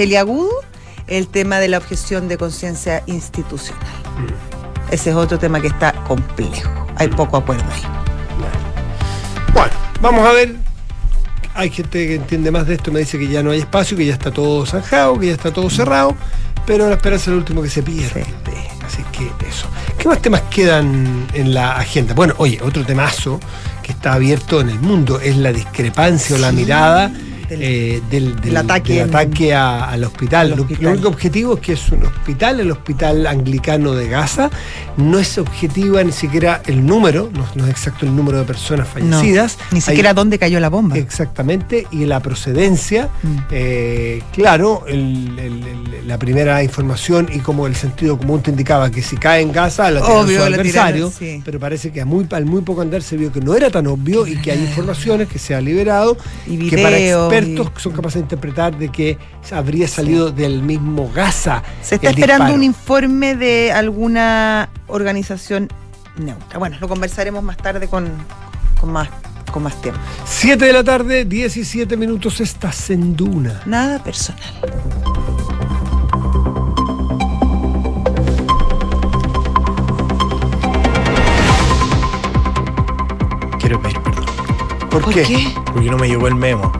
[0.00, 0.48] peliagudo,
[1.08, 3.84] el tema de la objeción de conciencia institucional.
[4.16, 4.94] Mm.
[4.94, 6.70] Ese es otro tema que está complejo.
[6.96, 7.82] Hay poco acuerdo ahí.
[9.52, 10.56] Bueno, vamos a ver.
[11.52, 14.06] Hay gente que entiende más de esto, me dice que ya no hay espacio, que
[14.06, 16.16] ya está todo zanjado, que ya está todo cerrado,
[16.64, 18.24] pero la esperanza es el último que se pierde.
[18.82, 19.68] Así que eso.
[19.98, 22.14] ¿Qué más temas quedan en la agenda?
[22.14, 23.38] Bueno, oye, otro temazo
[23.82, 27.12] que está abierto en el mundo es la discrepancia o la mirada
[27.50, 30.50] del- eh, del, del- del ataque del en- ataque a- al hospital.
[30.52, 30.84] al Lo- hospital.
[30.84, 34.50] Lo, único objetivo es que es un hospital, el hospital anglicano de Gaza.
[34.96, 38.86] No es objetiva ni siquiera el número, no, no es exacto el número de personas
[38.88, 39.58] No, fallecidas.
[39.72, 40.96] ni Hay- siquiera dónde cayó la bomba.
[40.96, 43.36] Exactamente, y la procedencia, Mm.
[43.50, 48.90] eh, claro, el- el- el- la primera información y como el sentido común te indicaba
[48.90, 51.42] que si cae en Gaza la Obvio, su la adversario, tiraron, sí.
[51.44, 53.86] pero parece que a muy, al muy poco andar se vio que no era tan
[53.86, 56.16] obvio y que hay informaciones que se ha liberado
[56.46, 56.98] Y que para
[57.40, 59.18] expertos y- son capaces de interpretar de que
[59.52, 61.62] habría salido del mismo Gaza.
[61.82, 62.54] Se está esperando disparo.
[62.54, 65.68] un informe de alguna organización
[66.16, 66.58] neutra.
[66.58, 68.08] Bueno, lo conversaremos más tarde con,
[68.80, 69.08] con más,
[69.52, 70.00] con más tiempo.
[70.24, 73.62] 7 de la tarde, 17 minutos, estás en Duna.
[73.66, 74.40] Nada personal.
[83.58, 84.24] Quiero pedir perdón.
[84.90, 85.22] ¿Por, ¿Por qué?
[85.22, 85.54] qué?
[85.72, 86.72] Porque no me llegó el memo.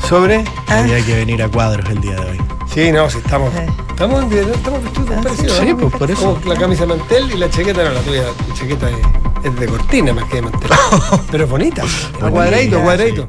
[0.00, 0.44] ¿Sobre?
[0.68, 0.78] Ah.
[0.80, 2.40] Había que venir a cuadros el día de hoy.
[2.72, 3.54] Sí, no, sí, estamos.
[3.54, 3.66] Eh.
[3.90, 5.58] Estamos, en- estamos vestidos Ah, parecidos.
[5.58, 5.76] sí, ¿no?
[5.78, 6.34] pues, por eso.
[6.40, 8.96] Como la camisa de mantel y la chaqueta, no, la tuya, tu chaqueta es,
[9.44, 10.70] es de cortina más que de mantel.
[11.30, 11.82] Pero es bonita.
[12.20, 12.82] A cuadradito, sí.
[12.82, 13.28] cuadradito.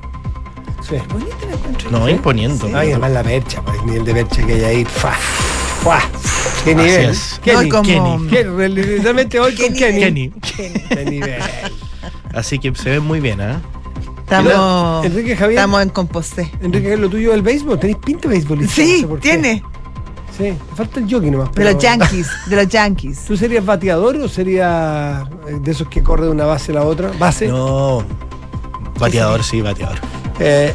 [0.82, 0.95] Sí.
[1.12, 1.91] Bonita la encuentro.
[1.91, 2.65] No, imponiendo.
[2.77, 4.86] Ay, además la percha, pues, el nivel de percha que hay ahí.
[4.86, 5.13] ¡Fua!
[5.84, 6.01] ¡Fua!
[6.65, 7.10] ¡Qué nivel!
[7.12, 7.39] es.
[7.43, 8.27] ¡Qué No, ni- como- Kenny.
[8.30, 9.99] qué- Literalmente hoy con Kenny.
[10.01, 10.30] Kenny.
[10.89, 11.41] ¡Qué nivel!
[12.34, 13.62] Así que se ven muy bien, ¿ah?
[14.30, 15.60] Estamos, Enrique Javier.
[15.60, 16.52] estamos en Composé.
[16.62, 17.80] Enrique, lo tuyo del béisbol.
[17.80, 18.76] ¿Tenéis pinta de béisbolista?
[18.76, 19.63] Sí, no sé tiene.
[20.38, 21.48] Sí, falta el jockey nomás.
[21.48, 23.24] De pero- los Yankees, de los Yankees.
[23.26, 26.84] ¿Tú serías bateador o serías eh, de esos que corre de una base a la
[26.84, 27.12] otra?
[27.18, 27.48] ¿Base?
[27.48, 28.04] No.
[29.00, 29.98] Bateador, sí, bateador.
[30.40, 30.74] Eh,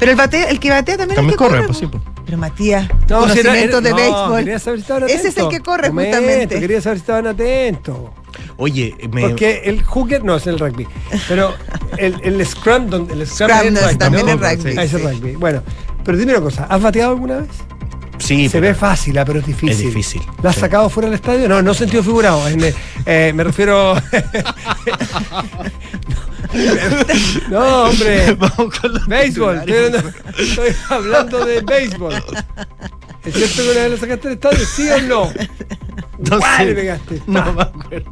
[0.00, 1.66] Pero el, bate, el que batea también, También es el que corre, corre.
[1.68, 2.02] pues sí, pues.
[2.26, 2.96] Pero Matías, no,
[3.28, 4.38] si era- conocimientos de no, béisbol.
[4.40, 6.60] Quería saber si estaban Ese es el que corre, Momento, justamente.
[6.60, 7.96] Quería saber si estaban atentos.
[8.58, 9.22] Oye, me.
[9.22, 10.86] Porque el hooker no es el rugby.
[11.28, 11.54] Pero
[11.96, 14.32] el, el scrum, donde el scrum, Scrum es rugby, también ¿no?
[14.32, 15.38] es rugby, Ah, es.
[15.38, 15.62] Bueno,
[16.04, 17.48] pero dime una cosa, ¿has bateado alguna vez?
[18.18, 19.70] sí, Se pero- ve fácil, ah, pero es difícil.
[19.70, 20.60] Es difícil, ¿La has sí.
[20.62, 21.48] sacado fuera del estadio?
[21.48, 22.48] No, no sentido figurado.
[22.48, 22.74] en, eh,
[23.06, 23.94] eh, me refiero.
[27.50, 28.34] no, hombre.
[28.34, 29.60] Vamos con los Béisbol.
[29.64, 29.94] titulares.
[29.94, 32.14] Estoy hablando, estoy hablando de béisbol.
[33.24, 34.66] ¿Es cierto que una vez lo sacaste del estadio?
[34.66, 35.32] ¿Sí o no?
[36.18, 36.64] No sé.
[36.64, 37.22] le pegaste.
[37.26, 38.10] No me acuerdo.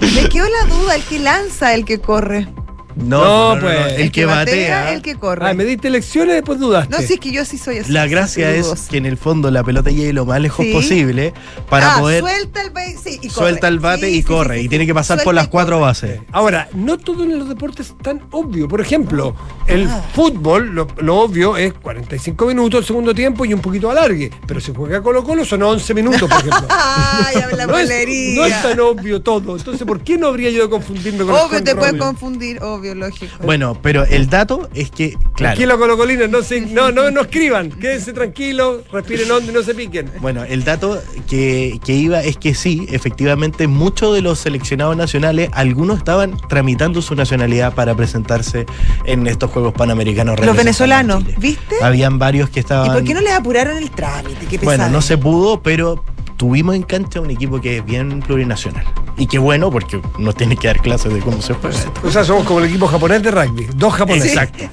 [0.00, 2.48] Me quedó la duda, el que lanza, el que corre.
[2.96, 3.78] No, No, no, no, pues.
[3.80, 4.92] no, El que batea.
[4.92, 5.48] el que corre.
[5.48, 6.94] Ah, me diste lecciones y después dudaste.
[6.96, 7.92] No, sí, es que yo sí soy así.
[7.92, 10.72] La gracia es que en el fondo la pelota llegue lo más lejos Sí.
[10.72, 11.34] posible
[11.68, 12.20] para ah, poder.
[12.20, 13.30] Suelta el, sí, y corre.
[13.30, 14.54] Suelta el bate Sí, y sí, corre.
[14.54, 16.20] sí, sí, y tiene que pasar por las cuatro bases.
[16.32, 18.68] Ahora, no todo en los deportes es tan obvio.
[18.68, 19.34] Por ejemplo,
[19.66, 20.02] el Ah.
[20.14, 24.30] fútbol, lo, lo obvio es 45 minutos el segundo tiempo y un poquito alargue.
[24.46, 26.66] Pero si juega Colo Colo son 11 minutos, por ejemplo.
[26.70, 28.36] Ay, habla no, es, bolería.
[28.36, 29.56] no es tan obvio todo.
[29.56, 33.32] Entonces, ¿por qué no habría yo de confundirme con Obvio, te puedes confundir, obvio, lógico.
[33.42, 35.32] Bueno, pero el dato es que, claro.
[35.34, 37.70] Tranquilo, colocolinos, no, se, no, no, no escriban.
[37.70, 40.10] Quédense tranquilos, respiren hondo y no se piquen.
[40.20, 45.50] Bueno, el dato que, que iba es que sí, efectivamente, muchos de los seleccionados nacionales,
[45.52, 48.66] algunos estaban tramitando su nacionalidad para presentarse
[49.04, 50.38] en estos Juegos Panamericanos.
[50.40, 51.24] Los venezolanos.
[51.38, 51.76] ¿viste?
[51.82, 52.86] Habían varios que estaban.
[52.86, 54.46] ¿Y por qué no les apuraron el trámite?
[54.46, 56.04] Qué Bueno, no se pudo, pero
[56.36, 58.84] tuvimos en cancha un equipo que es bien plurinacional.
[59.16, 61.76] Y qué bueno, porque nos tiene que dar clases de cómo se juega.
[61.76, 61.92] esto.
[62.02, 63.68] O sea, somos como el equipo japonés de rugby.
[63.76, 64.32] Dos japoneses.
[64.32, 64.64] Exacto.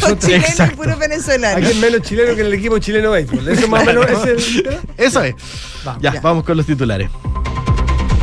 [0.00, 0.76] Dos, chilenos y exacto.
[0.76, 1.56] puros venezolanos.
[1.58, 3.48] Aquí es menos chileno que en el equipo chileno de béisbol.
[3.48, 4.80] Eso más o menos es el.
[4.96, 5.34] Eso es.
[5.84, 6.02] Vamos.
[6.02, 6.20] ya, Ya.
[6.20, 7.10] vamos con los titulares.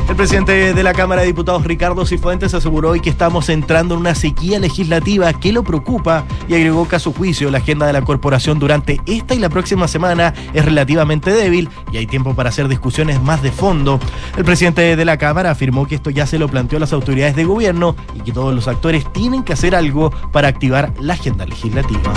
[0.10, 4.02] El presidente de la Cámara de Diputados, Ricardo Cifuentes, aseguró hoy que estamos entrando en
[4.02, 7.94] una sequía legislativa que lo preocupa y agregó que a su juicio la agenda de
[7.94, 12.50] la corporación durante esta y la próxima semana es relativamente débil y hay tiempo para
[12.50, 14.00] hacer discusiones más de fondo.
[14.36, 17.36] El presidente de la Cámara afirmó que esto ya se lo planteó a las autoridades
[17.36, 21.46] de gobierno y que todos los actores tienen que hacer algo para activar la agenda
[21.46, 22.12] legislativa.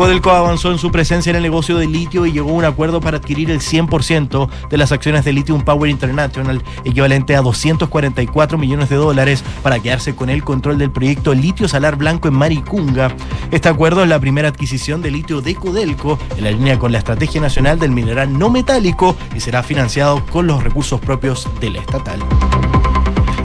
[0.00, 3.02] Codelco avanzó en su presencia en el negocio de litio y llegó a un acuerdo
[3.02, 8.88] para adquirir el 100% de las acciones de Lithium Power International, equivalente a 244 millones
[8.88, 13.14] de dólares, para quedarse con el control del proyecto Litio Salar Blanco en Maricunga.
[13.50, 16.98] Este acuerdo es la primera adquisición de litio de Codelco en la línea con la
[16.98, 21.80] Estrategia Nacional del Mineral No Metálico y será financiado con los recursos propios de la
[21.80, 22.20] estatal.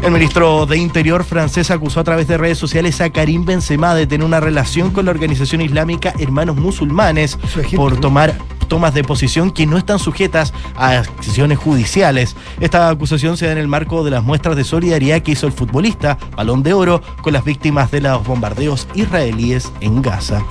[0.05, 4.05] El ministro de Interior francés acusó a través de redes sociales a Karim Benzema de
[4.05, 7.39] tener una relación con la organización islámica Hermanos Musulmanes
[7.75, 8.37] por tomar
[8.67, 12.35] tomas de posición que no están sujetas a acciones judiciales.
[12.59, 15.53] Esta acusación se da en el marco de las muestras de solidaridad que hizo el
[15.53, 20.45] futbolista Balón de Oro con las víctimas de los bombardeos israelíes en Gaza.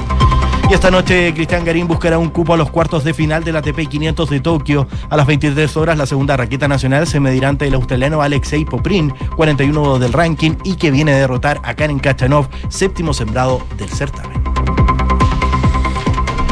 [0.71, 3.87] Y esta noche Cristian Garín buscará un cupo a los cuartos de final del ATP
[3.89, 4.89] 500 de Tokio.
[5.11, 9.13] A las 23 horas la segunda raqueta nacional se medirá ante el australiano Alexei Poprin,
[9.37, 14.43] 41 del ranking y que viene a derrotar a Karen Kachanov, séptimo sembrado del certamen.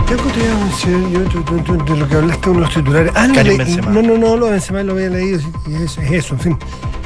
[0.06, 3.12] ¿Qué algo te iba a mencionar yo de lo que hablaste uno de los titulares?
[3.14, 6.58] Ah, no, no, no, lo de Benzema lo había leído es eso, en fin.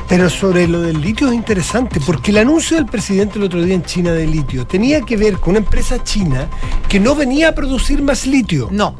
[0.08, 3.74] Pero sobre lo del litio es interesante, porque el anuncio del presidente el otro día
[3.74, 6.48] en China de litio tenía que ver con una empresa china
[6.88, 8.68] que no venía a producir más litio.
[8.70, 8.94] No.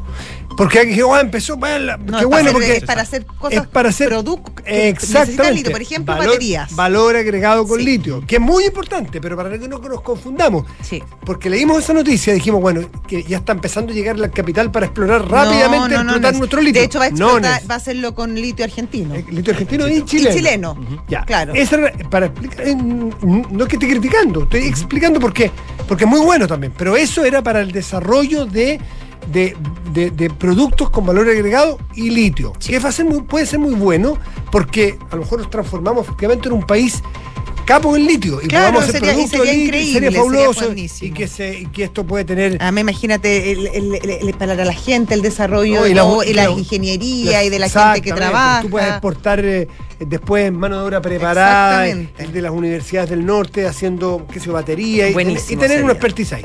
[0.56, 3.66] Porque aquí oh, empezó, bueno, la- No, qué bueno, porque es para hacer cosas, es
[3.68, 6.74] para hacer necesitan exactamente litio, por ejemplo, valor, baterías.
[6.74, 7.84] valor agregado con Sí.
[7.84, 11.02] litio que es muy importante pero para que no nos confundamos Sí.
[11.24, 14.70] porque leímos esa noticia y dijimos bueno que ya está empezando a llegar la capital
[14.70, 17.74] para explorar rápidamente No, no, no, explotar nuestro litio De hecho, va a, explotar- va
[17.74, 19.14] a hacerlo con litio argentino.
[19.14, 20.76] Eh, litio argentino y Y chileno chileno.
[21.08, 21.52] ya, Claro.
[21.54, 21.76] Esa
[22.10, 25.50] para explicar, eh, no es que esté criticando, estoy explicando por qué.
[25.86, 28.80] Porque es muy bueno también, pero eso era para el desarrollo de,
[29.32, 29.56] de,
[29.92, 32.52] de- de productos con valor agregado y litio.
[32.64, 34.18] Que va a ser muy- puede ser muy bueno
[34.52, 37.02] porque a lo mejor nos transformamos efectivamente en un país
[37.64, 41.08] capo en litio y Claro, podamos hacer sería- productos sería increíble, sería sería fabuloso buenísimo.
[41.10, 43.94] y que, se, y que esto puede tener Ah, me imagínate el, el-
[44.28, 47.50] el- para la gente el desarrollo No, y la- la, y la la- ingeniería y
[47.50, 48.62] de la gente que trabaja.
[48.62, 49.66] Tú puedes exportar eh,
[49.98, 55.12] después mano de obra preparada de las universidades del norte haciendo, qué sé batería y,
[55.12, 56.06] Buenísimo y tener una sería.
[56.06, 56.44] expertise ahí.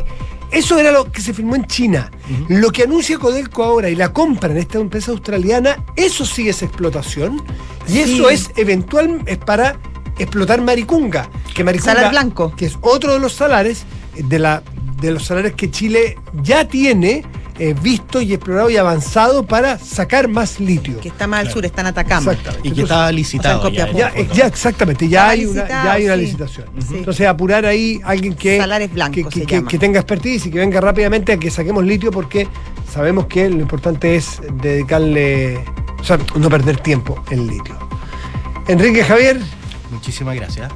[0.52, 2.12] Eso era lo que se firmó en China.
[2.50, 6.62] Lo que anuncia Codelco ahora y la compra en esta empresa australiana, eso sí es
[6.62, 7.42] explotación.
[7.88, 8.02] Y Sí.
[8.16, 9.78] eso es eventual, es para
[10.20, 11.30] explotar Maricunga.
[11.54, 12.54] Que Maricunga, Salar blanco.
[12.56, 13.86] Que es otro de los salares,
[14.16, 14.62] eh, de, la,
[15.02, 17.24] de los salares que Chile ya tiene
[17.64, 21.00] eh, visto y explorado y avanzado para sacar más litio.
[21.00, 22.32] que está más al sur, está en Atacama.
[22.32, 22.68] Exactamente.
[22.68, 23.68] Y que Entonces, estaba licitado.
[23.68, 26.22] o sea, en ya, exactamente, ya hay una, licitado, ya hay una sí.
[26.22, 26.66] licitación.
[26.80, 26.96] Sí.
[26.98, 29.68] Entonces apurar ahí alguien que, Salares blancos que, se que- llama.
[29.68, 32.48] que tenga expertise y que venga rápidamente a que saquemos litio porque
[32.92, 35.64] sabemos que lo importante es dedicarle,
[36.00, 37.78] o sea, no perder tiempo en litio.
[38.68, 39.40] Enrique Javier,
[39.92, 40.72] Muchísimas gracias.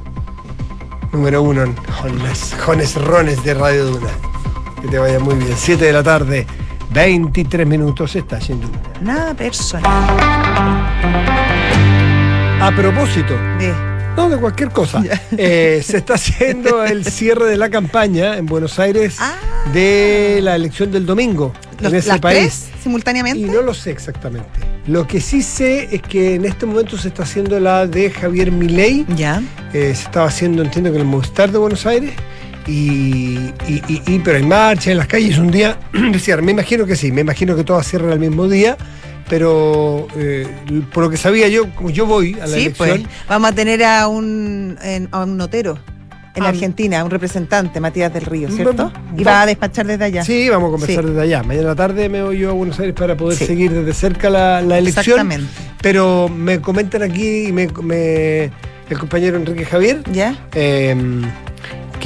[1.12, 4.10] número uno en Jones, Jones Rones de Radio Duna.
[4.82, 5.54] Que te vaya muy bien.
[5.56, 6.46] 7 de la tarde,
[6.90, 8.68] 23 minutos, está yendo.
[9.00, 9.84] Nada personal.
[12.60, 13.72] A propósito, De,
[14.16, 15.02] No, de cualquier cosa.
[15.36, 19.34] Eh, se está haciendo el cierre de la campaña en Buenos Aires Ah.
[19.72, 22.38] de la elección del domingo los, en ese las país.
[22.38, 23.40] tres simultáneamente.
[23.40, 24.48] Y no lo sé exactamente.
[24.86, 28.50] Lo que sí sé es que en este momento se está haciendo la de Javier
[28.52, 29.04] Milei.
[29.16, 29.42] Ya.
[29.72, 32.12] Eh, se estaba haciendo, entiendo que en el Movistar de Buenos Aires.
[32.66, 36.42] Y, y- y- y- pero hay marcha en las calles un día de cierre.
[36.42, 38.76] Me imagino que sí, me imagino que todas cierran al mismo día.
[39.28, 40.46] Pero eh,
[40.92, 42.88] por lo que sabía yo, como yo voy a la Sí, elección.
[42.88, 43.02] pues.
[43.28, 45.76] Vamos a tener a un, en- a un notero
[46.36, 46.48] en Ah.
[46.50, 48.92] Argentina, un representante, Matías del Río, ¿cierto?
[49.16, 50.22] Y va- a despachar desde allá.
[50.24, 51.10] Sí, vamos a conversar Sí.
[51.10, 51.42] desde allá.
[51.42, 53.46] Mañana tarde me voy yo a Buenos Aires para poder Sí.
[53.46, 55.02] seguir desde cerca la, la elección.
[55.18, 55.50] Exactamente.
[55.82, 58.44] Pero me comentan aquí me, me-
[58.88, 60.36] el compañero Enrique Javier ¿Ya?
[60.54, 60.94] eh,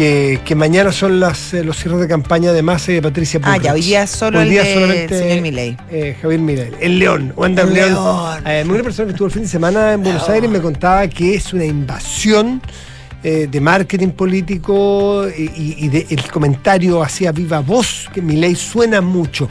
[0.01, 3.39] que, que mañana son las, eh, los cierres de campaña de Massa y de Patricia
[3.43, 3.63] Ah, Bullrich.
[3.65, 5.77] ya, hoy día solo Hoy el día de solamente, señor Milei.
[5.91, 6.71] eh, Javier Milei.
[6.81, 7.93] El León, Wanda El León.
[7.93, 8.43] León.
[8.47, 11.35] Eh, una persona que estuvo el fin de semana en Buenos Aires me contaba que
[11.35, 12.63] es una invasión
[13.23, 18.57] eh, de marketing político y, y- y de- el comentario hacia viva voz que Milei
[18.57, 19.51] suena mucho.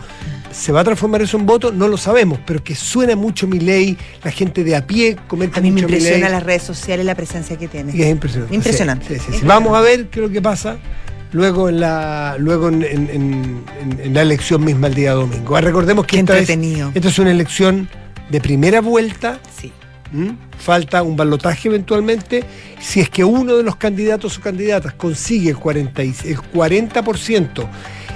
[0.52, 1.72] ¿Se va a transformar eso en voto?
[1.72, 5.60] No lo sabemos, pero que suena mucho mi ley, la gente de a pie comenta
[5.60, 7.96] A mí me mucho impresiona las redes sociales la presencia que tiene.
[7.96, 8.56] Y es impresionante.
[8.56, 9.06] Impresionante.
[9.08, 9.26] Sí, sí, sí.
[9.26, 9.48] Impresionante.
[9.48, 10.78] Vamos a ver qué es lo que pasa
[11.32, 15.56] luego en la, luego en, en- en- en- en la elección misma el día domingo.
[15.56, 17.88] Ah, Recordemos que esta, es, esta es una elección
[18.32, 19.40] de primera vuelta.
[19.60, 19.72] Sí.
[20.14, 20.36] ¿M?
[20.58, 22.44] Falta un balotaje eventualmente.
[22.82, 27.68] Si es que uno de los candidatos o candidatas consigue el 40%, y- el 40%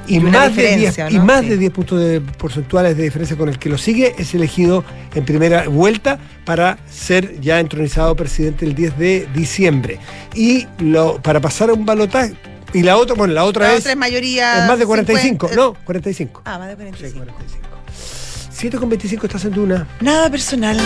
[0.08, 1.25] y, Y más, de 10, diferencia, y ¿no?
[1.25, 1.49] más Sí.
[1.49, 4.84] de 10 puntos de- porcentuales de diferencia con el que lo sigue, es elegido
[5.15, 9.99] en primera vuelta para ser ya entronizado presidente el 10 de diciembre.
[10.36, 12.34] Y lo, para pasar a un balotaje,
[12.73, 14.63] y la otra, bueno, la otra La es, otra es mayoría.
[14.63, 16.41] es más de 45, 50, no, 45.
[16.43, 17.25] Ah, más de Sí, 45.
[17.25, 17.67] 45.
[18.51, 19.88] 7 con 25 estás en Duna.
[20.01, 20.77] Nada personal.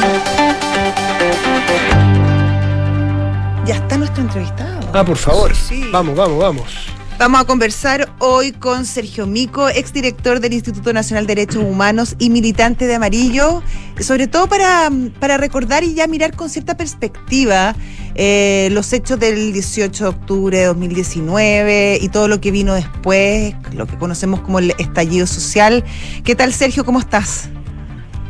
[3.68, 4.80] Ya está nuestro entrevistado.
[4.94, 5.54] Ah, por favor.
[5.54, 5.90] Sí.
[5.92, 6.88] Vamos, vamos, vamos.
[7.20, 12.30] Vamos a conversar hoy con Sergio Mico, exdirector del Instituto Nacional de Derechos Humanos y
[12.30, 13.62] militante de Amarillo,
[14.00, 17.76] sobre todo para, para recordar y ya mirar con cierta perspectiva
[18.16, 23.54] eh, los hechos del 18 de octubre de 2019 y todo lo que vino después,
[23.74, 25.84] lo que conocemos como el estallido social.
[26.24, 26.86] ¿Qué tal, Sergio?
[26.86, 27.50] ¿Cómo estás?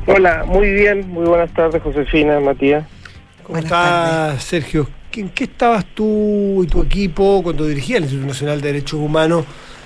[0.07, 2.87] Hola, muy bien, muy buenas tardes, Josefina, Matías.
[3.43, 4.96] ¿Cómo Buenas estás, Sergio?
[5.15, 9.45] ¿En qué estabas tú y tu equipo cuando dirigías el Instituto Nacional de Derechos Humanos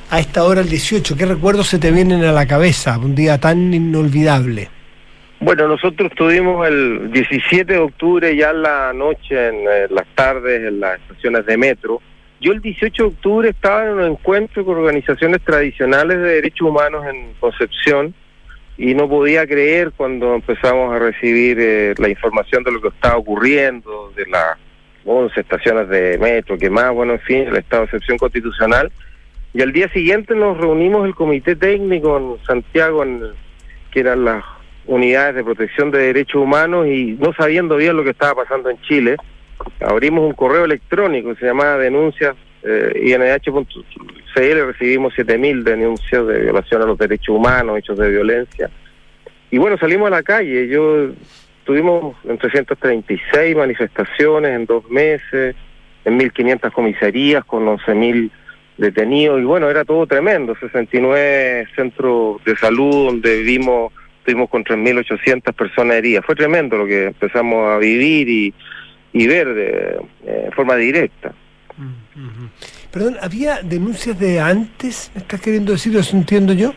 [0.10, 1.16] a esta hora, el 18?
[1.16, 2.98] ¿Qué recuerdos se te vienen a la cabeza?
[2.98, 4.70] Un día tan inolvidable.
[5.40, 10.68] Bueno, nosotros tuvimos el 17 de octubre ya en la noche, en eh, las tardes,
[10.68, 12.02] en las estaciones de metro.
[12.42, 17.06] Yo el 18 de octubre estaba en un encuentro con organizaciones tradicionales de derechos humanos
[17.08, 18.14] en Concepción
[18.78, 23.18] y no podía creer cuando empezamos a recibir eh, la información de lo que estaba
[23.18, 24.58] ocurriendo, de las
[25.06, 28.92] 11 estaciones de metro, que más, bueno, en fin, el estado de excepción constitucional.
[29.54, 33.22] Y al día siguiente nos reunimos el comité técnico en Santiago, en,
[33.92, 34.44] que eran las
[34.86, 38.82] unidades de protección de derechos humanos, y no sabiendo bien lo que estaba pasando en
[38.82, 39.18] Chile,
[39.80, 46.86] abrimos un correo electrónico, se llamaba denuncias eh, inh.cl, recibimos 7.000 denuncias de violación a
[46.86, 48.70] los derechos humanos, hechos de violencia.
[49.50, 51.10] Y bueno, salimos a la calle, yo
[51.72, 55.56] tuvimos en 336 manifestaciones en dos meses,
[56.04, 58.30] en 1.500 comisarías con 11.000
[58.78, 65.54] detenidos, y bueno, era todo tremendo, 69 centros de salud donde vivimos, estuvimos con 3.800
[65.54, 68.54] personas heridas, fue tremendo lo que empezamos a vivir y,
[69.14, 71.34] y ver de, eh, forma directa.
[72.92, 75.10] Perdón, ¿había denuncias de antes?
[75.16, 75.96] ¿Me estás queriendo decir?
[75.96, 76.74] ¿Eso entiendo yo?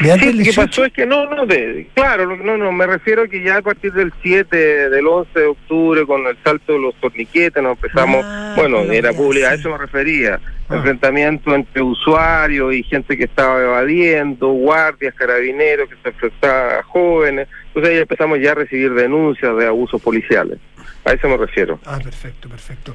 [0.00, 0.66] ¿De antes Sí, ¿qué 18?
[0.70, 0.84] pasó?
[0.84, 3.62] Es que no, no, de, claro, lo- no, no, me refiero a que ya a
[3.62, 8.22] partir del 7, del 11 de octubre, con el salto de los torniquetes, nos empezamos,
[8.24, 10.76] Ah, bueno, era pública, a eso me refería, Ah.
[10.76, 17.48] enfrentamiento entre usuarios y gente que estaba evadiendo, guardias, carabineros que se enfrentaban a jóvenes,
[17.68, 20.58] entonces ahí empezamos ya a recibir denuncias de abusos policiales,
[21.04, 21.80] a eso me refiero.
[21.86, 22.94] Ah, perfecto, perfecto.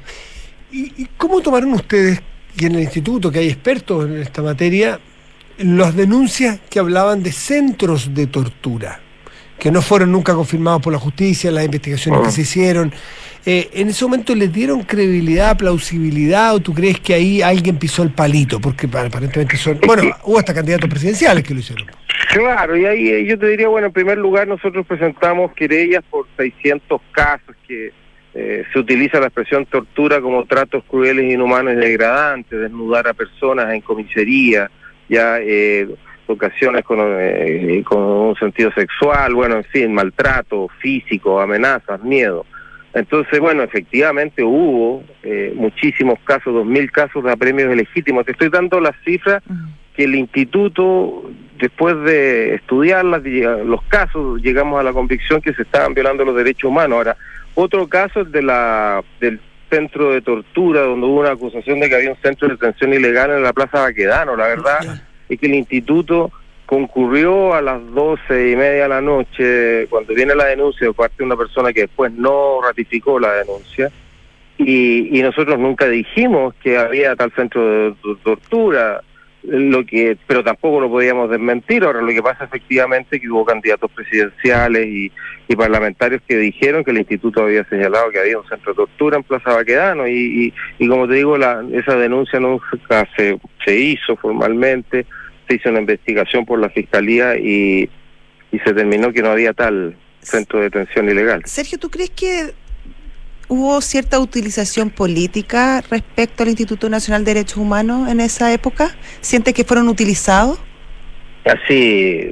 [0.72, 2.22] ¿Y, y cómo tomaron ustedes,
[2.56, 4.98] y en el instituto, que hay expertos en esta materia,
[5.58, 9.00] las denuncias que hablaban de centros de tortura,
[9.58, 12.30] que no fueron nunca confirmados por la justicia, las investigaciones que Ah.
[12.32, 12.92] se hicieron?
[13.46, 18.02] Eh, ¿En ese momento les dieron credibilidad, plausibilidad, o tú crees que ahí alguien pisó
[18.02, 18.58] el palito?
[18.58, 19.78] Porque aparentemente son...
[19.86, 21.86] Bueno, hubo hasta candidatos presidenciales que lo hicieron.
[22.32, 26.26] Claro, y ahí eh, yo te diría, bueno, en primer lugar nosotros presentamos querellas por
[26.38, 27.92] 600 casos que
[28.34, 33.72] eh, se utiliza la expresión tortura como tratos crueles, inhumanos y degradantes, desnudar a personas
[33.72, 34.70] en comisaría,
[35.08, 35.88] ya eh,
[36.26, 42.46] ocasiones con, eh, con un sentido sexual, bueno, en fin, maltrato físico, amenazas, miedo.
[42.94, 48.24] Entonces, bueno, efectivamente hubo eh, muchísimos casos, 2.000 casos de apremios ilegítimos.
[48.24, 49.42] Te estoy dando las cifras
[49.96, 55.62] que el instituto, después de estudiar las- los casos, llegamos a la convicción que se
[55.62, 56.96] estaban violando los derechos humanos.
[56.98, 57.16] Ahora,
[57.54, 59.40] otro caso es de la del
[59.74, 63.30] centro de tortura, donde hubo una acusación de que había un centro de detención ilegal
[63.30, 64.36] en la Plaza Baquedano.
[64.36, 66.30] La verdad es que el instituto
[66.66, 71.16] concurrió a las doce y media de la noche, cuando viene la denuncia de parte
[71.18, 73.90] de una persona que después no ratificó la denuncia,
[74.56, 79.02] y, y nosotros nunca dijimos que había tal centro de to- tortura
[79.46, 81.84] lo que pero tampoco lo podíamos desmentir.
[81.84, 85.12] Ahora lo que pasa efectivamente es que hubo candidatos presidenciales y,
[85.48, 89.16] y parlamentarios que dijeron que el instituto había señalado que había un centro de tortura
[89.16, 93.76] en Plaza Baquedano y, y, y como te digo la, esa denuncia nunca se, se
[93.76, 95.06] hizo formalmente.
[95.46, 97.90] Se hizo una investigación por la fiscalía y,
[98.50, 101.42] y se terminó que no había tal centro de detención ilegal.
[101.44, 102.54] Sergio, ¿tú crees que
[103.48, 108.90] hubo cierta utilización política respecto al Instituto Nacional de Derechos Humanos en esa época?
[109.20, 110.58] ¿Sientes que fueron utilizados?
[111.44, 112.30] Así,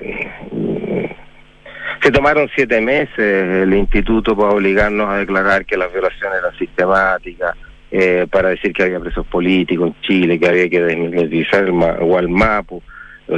[2.03, 7.57] Se tomaron siete meses el instituto para obligarnos a declarar que las violaciones eran sistemáticas,
[7.91, 12.83] eh, para decir que había presos políticos en Chile, que había que desmilitarizar el Gualmapu,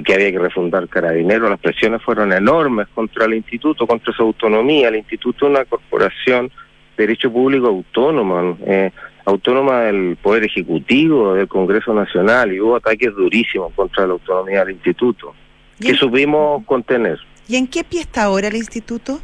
[0.05, 1.51] que había que refundar Carabineros.
[1.51, 4.89] Las presiones fueron enormes contra el instituto, contra su autonomía.
[4.89, 6.51] El instituto es una corporación
[6.96, 8.90] derecho público autónoma, eh,
[9.24, 14.74] autónoma del Poder Ejecutivo, del Congreso Nacional, y hubo ataques durísimos contra la autonomía del
[14.74, 15.35] instituto,
[15.80, 17.18] que supimos contener.
[17.48, 19.20] ¿Y en qué pie está ahora el instituto?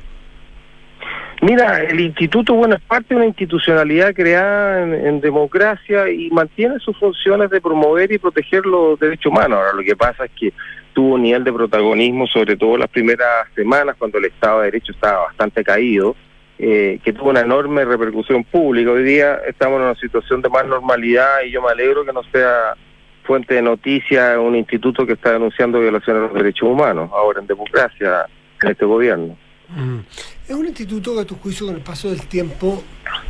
[1.42, 6.94] Mira, el instituto, bueno, es parte de una institucionalidad creada en, democracia y mantiene sus
[6.98, 9.59] funciones de promover y proteger los derechos humanos.
[9.59, 10.52] Ahora, lo que pasa es que
[10.92, 14.92] tuvo un nivel de protagonismo, sobre todo las primeras semanas, cuando el Estado de Derecho
[14.92, 16.14] estaba bastante caído,
[16.62, 18.90] eh, que tuvo una enorme repercusión pública.
[18.90, 22.23] Hoy día estamos en una situación de más normalidad y yo me alegro que no
[22.31, 22.75] sea
[23.23, 27.46] fuente de noticias un instituto que está denunciando violaciones de los derechos humanos, ahora en
[27.46, 28.27] democracia,
[28.62, 29.38] en este gobierno.
[29.70, 30.01] Mm.
[30.49, 32.83] Es un instituto que a tu juicio con el paso del tiempo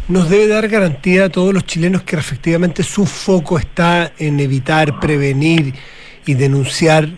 [0.08, 4.98] nos debe dar garantía a todos los chilenos que efectivamente su foco está en evitar,
[4.98, 5.72] prevenir
[6.26, 7.08] y denunciar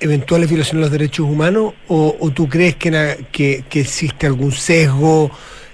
[0.00, 5.30] eventuales violaciones de los derechos humanos o, tú crees que, que, existe algún sesgo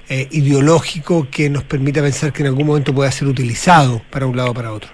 [0.08, 4.36] eh, ideológico que nos permita pensar que en algún momento pueda ser utilizado para un
[4.36, 4.90] lado o para otro?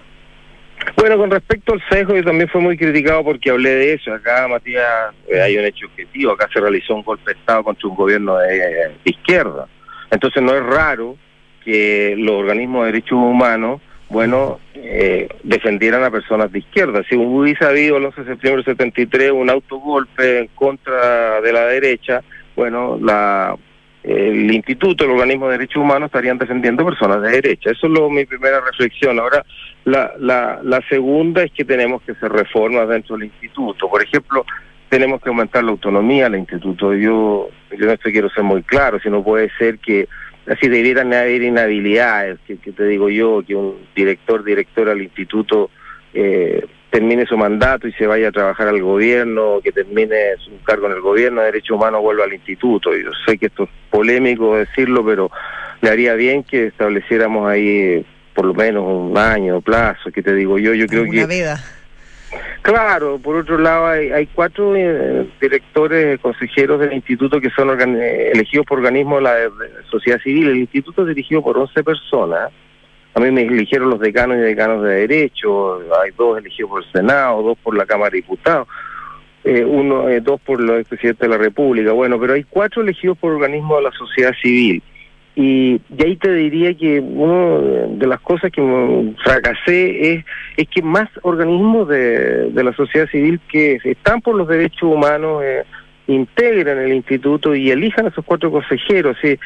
[0.97, 4.12] Bueno, con respecto al sesgo, yo también fue muy criticado porque hablé de eso.
[4.12, 6.33] Acá, Matías, eh, hay un hecho objetivo.
[6.33, 9.69] Acá se realizó un golpe de Estado contra un gobierno de, izquierda.
[10.11, 11.17] Entonces no es raro
[11.64, 17.03] que los organismos de derechos humanos, bueno, eh, defendieran a personas de izquierda.
[17.09, 21.66] Si hubiese habido el 11 de septiembre del 73 un autogolpe en contra de la
[21.66, 22.23] derecha,
[22.57, 23.57] bueno, la
[24.09, 27.71] el instituto, el organismo de derechos humanos estarían defendiendo personas de derecha.
[27.71, 29.18] Eso es lo, mi primera reflexión.
[29.18, 29.44] Ahora,
[29.85, 33.88] la, la, la segunda es que tenemos que hacer reformas dentro del instituto.
[33.90, 34.47] Por ejemplo,
[34.88, 36.94] tenemos que aumentar la autonomía del instituto.
[36.94, 40.09] Yo, yo no esto quiero ser muy claro, si no puede ser que
[40.49, 45.71] así debieran haber inhabilidades, que, que te digo yo, que un director, directora del instituto
[46.15, 50.87] eh, termine su mandato y se vaya a trabajar al gobierno, que termine su cargo
[50.87, 52.97] en el gobierno de derechos humanos, vuelva al instituto.
[52.97, 55.31] Yo sé que esto es polémico decirlo, pero
[55.81, 60.59] le haría bien que estableciéramos ahí por lo menos un año plazo, que te digo
[60.59, 61.27] yo, yo creo Una que...
[61.27, 61.61] Vida.
[62.62, 68.67] Claro, por otro lado hay, hay cuatro eh, directores, consejeros del instituto que son elegidos
[68.67, 69.37] por organismos de la
[69.91, 70.49] sociedad civil.
[70.49, 72.51] El instituto es dirigido por 11 personas
[73.19, 76.93] a mí me eligieron los decanos y decanos de derecho, hay dos elegidos por el
[76.93, 78.69] Senado, dos por la Cámara de Diputados,
[79.43, 83.19] eh, uno, eh, dos por los expresidentes de la República, bueno, pero hay cuatro elegidos
[83.19, 84.83] por organismos de la sociedad civil.
[85.40, 90.24] Y, ahí te diría que una de las cosas que fracasé es,
[90.57, 95.40] es que más organismos de, de la sociedad civil que están por los derechos humanos
[95.44, 95.62] eh,
[96.09, 99.16] integran el instituto y elijan a esos cuatro consejeros.
[99.22, 99.38] ¿sí?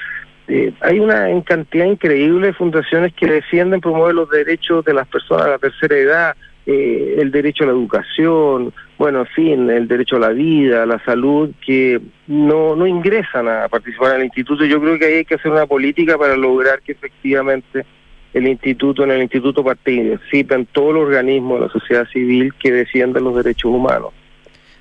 [0.49, 5.45] Eh, hay una cantidad increíble de fundaciones que defienden promover los derechos de las personas
[5.45, 10.17] de la tercera edad, eh, el derecho a la educación, bueno, en fin, el derecho
[10.17, 14.65] a la vida, a la salud, que no, no ingresan a participar en el instituto.
[14.65, 17.85] Yo creo que ahí hay que hacer una política para lograr que efectivamente
[18.33, 23.25] el instituto, en el instituto participen todos los organismos de la sociedad civil que defienden
[23.25, 24.13] los derechos humanos.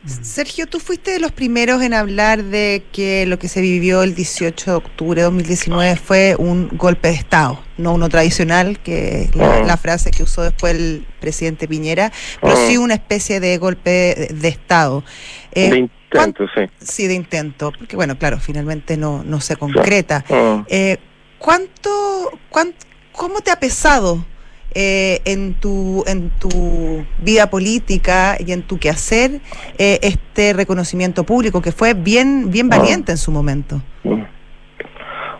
[0.05, 4.15] Sergio, tú fuiste de los primeros en hablar de que lo que se vivió el
[4.15, 9.73] 18 de octubre de 2019 fue un golpe de Estado, no uno tradicional, que la,
[9.73, 9.77] ah.
[9.77, 12.11] frase que usó después el presidente Piñera,
[12.41, 12.79] pero sí ah.
[12.79, 15.03] una especie de golpe de, Estado.
[15.51, 16.61] Eh, de intento, sí.
[16.79, 20.25] Sí, de intento, porque bueno, claro, finalmente no, no se concreta.
[20.31, 20.65] Ah.
[20.67, 20.97] Eh,
[21.37, 24.25] ¿Cuánto, cuánto, cómo te ha pesado
[24.73, 29.41] eh, en, tu, en tu vida política y en tu quehacer
[29.77, 32.77] eh, este reconocimiento público que fue bien, bien ah.
[32.77, 33.81] valiente en su momento?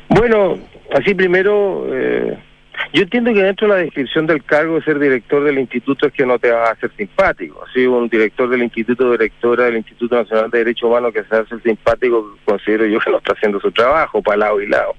[0.10, 0.58] Bueno,
[0.94, 2.38] así primero, eh,
[2.94, 6.14] yo entiendo que dentro de la descripción del cargo de ser director del instituto es
[6.14, 7.64] que no te vas a hacer simpático.
[7.66, 11.58] Así un director del instituto, directora del Instituto Nacional de Derechos Humanos que se hace
[11.62, 14.96] simpático, considero yo que no está haciendo su trabajo para lado y lado.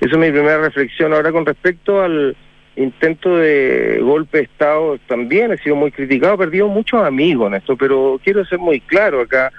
[0.00, 1.12] Esa es mi primera reflexión.
[1.12, 2.34] Ahora con respecto al
[2.76, 7.54] intento de golpe de Estado también ha sido muy criticado, ha perdido muchos amigos en
[7.54, 9.52] esto, pero quiero ser muy claro acá.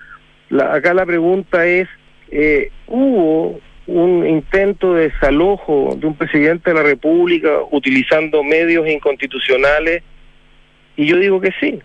[0.50, 1.88] La, acá la pregunta es,
[2.32, 10.04] eh, ¿hubo un intento de desalojo de un presidente de la República utilizando medios inconstitucionales?
[10.98, 11.80] Y yo digo que sí.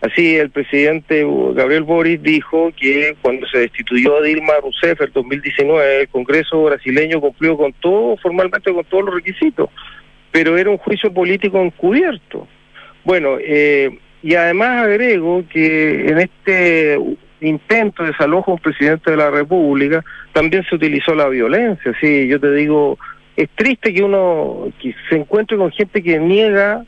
[0.00, 6.02] Así el presidente Gabriel Boris dijo que cuando se destituyó a Dilma Rousseff en 2019,
[6.02, 9.70] el Congreso brasileño cumplió con todo, formalmente con todos los requisitos
[10.30, 12.46] pero era un juicio político encubierto.
[13.04, 16.98] Bueno, eh, y además agrego que en este
[17.40, 21.92] intento de desalojo a un presidente de la República, también se utilizó la violencia.
[22.00, 22.98] Sí, yo te digo,
[23.36, 24.68] es triste que uno
[25.08, 26.84] se encuentre con gente que niega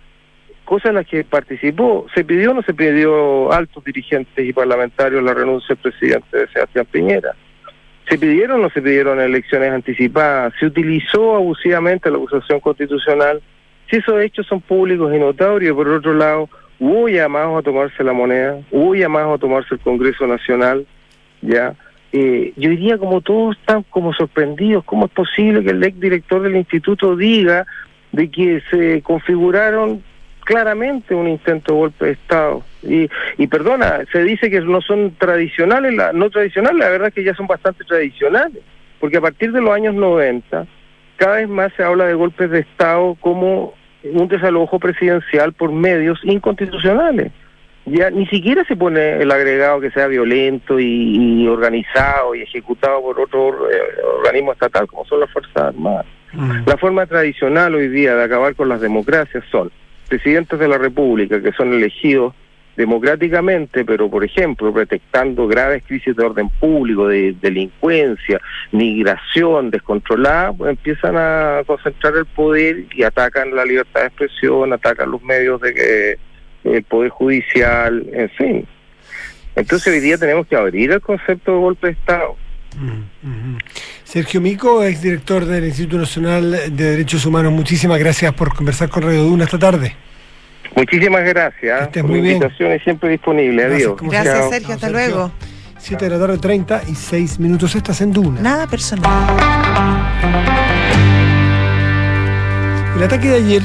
[0.65, 2.07] cosas en las que participó.
[2.15, 6.49] ¿Se pidió o no se pidió altos dirigentes y parlamentarios la renuncia del presidente de
[6.49, 7.35] Sebastián Piñera?
[8.11, 10.53] ¿Se pidieron o no se pidieron elecciones anticipadas?
[10.59, 13.41] ¿Se utilizó abusivamente la acusación constitucional?
[13.89, 16.49] Si esos hechos son públicos y notorios, por otro lado,
[16.81, 20.85] hubo llamados a tomarse la moneda, hubo llamados a tomarse el Congreso Nacional,
[21.41, 21.77] ya.
[22.13, 26.43] Eh, yo diría como todos están como sorprendidos, ¿cómo es posible que el ex director
[26.43, 27.65] del instituto diga
[28.11, 30.03] de que se configuraron
[30.51, 32.63] claramente un intento de golpe de Estado?
[32.83, 37.15] Y, y perdona, se dice que no son tradicionales, la, no tradicionales, la verdad es
[37.15, 38.63] que ya son bastante tradicionales,
[38.99, 40.67] porque a partir de los años 90
[41.21, 46.19] cada vez más se habla de golpes de Estado como un desalojo presidencial por medios
[46.25, 47.31] inconstitucionales.
[47.85, 53.21] Ya ni siquiera se pone el agregado que sea violento y, organizado y ejecutado por
[53.21, 53.77] otro eh,
[54.19, 56.07] organismo estatal como son las Fuerzas Armadas.
[56.33, 56.63] Mm.
[56.67, 59.71] La forma tradicional hoy día de acabar con las democracias son
[60.11, 62.35] presidentes de la República que son elegidos
[62.77, 68.41] democráticamente, pero por ejemplo, detectando graves crisis de orden público, de delincuencia,
[68.73, 75.11] migración descontrolada, pues empiezan a concentrar el poder y atacan la libertad de expresión, atacan
[75.11, 76.19] los medios de que
[76.65, 78.67] el poder judicial, en fin.
[79.55, 82.37] Entonces hoy día tenemos que abrir el concepto de golpe de Estado.
[82.77, 83.57] Mm,
[84.11, 89.23] Sergio Mico, exdirector del Instituto Nacional de Derechos Humanos, muchísimas gracias por conversar con Radio
[89.23, 89.95] Duna esta tarde.
[90.75, 91.83] Muchísimas gracias.
[91.83, 92.37] Estés muy bien.
[92.37, 93.65] invitación siempre disponible.
[93.65, 93.97] Adiós.
[94.03, 94.75] Gracias, Sergio.
[94.75, 95.31] Hasta luego.
[95.79, 97.75] 7 de la tarde, 30 y 6 minutos.
[97.75, 98.41] Estás en Duna.
[98.41, 99.11] Nada personal.
[102.97, 103.63] El ataque de ayer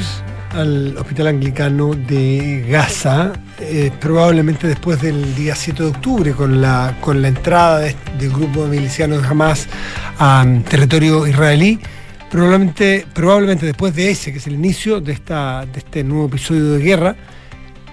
[0.53, 6.95] al hospital anglicano de Gaza, eh, probablemente después del día 7 de octubre, con la,
[7.01, 9.67] con la entrada de- del grupo de milicianos de Hamas
[10.19, 11.79] a territorio israelí,
[12.31, 16.71] probablemente, probablemente después de ese, que es el inicio de, esta, de este nuevo episodio
[16.73, 17.15] de guerra,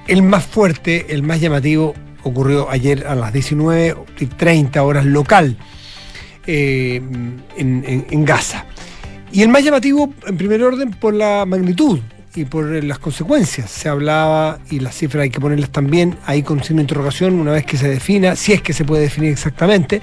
[0.09, 1.95] el más fuerte, el más llamativo,
[2.25, 5.57] ocurrió ayer a las 19.30 horas local
[6.47, 7.43] eh, en,
[7.87, 8.64] en- en Gaza.
[9.33, 12.01] Y el más llamativo, en primer orden, por la magnitud
[12.35, 13.70] y por las consecuencias.
[13.70, 17.53] Se hablaba, y las cifras hay que ponerlas también ahí con signo de interrogación, una
[17.53, 20.03] vez que se defina, si es que se puede definir exactamente,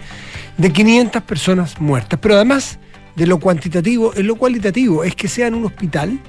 [0.60, 2.20] de 500 personas muertas.
[2.22, 2.78] Pero además
[3.16, 6.20] de lo cuantitativo, en lo cualitativo, es que sea en un hospital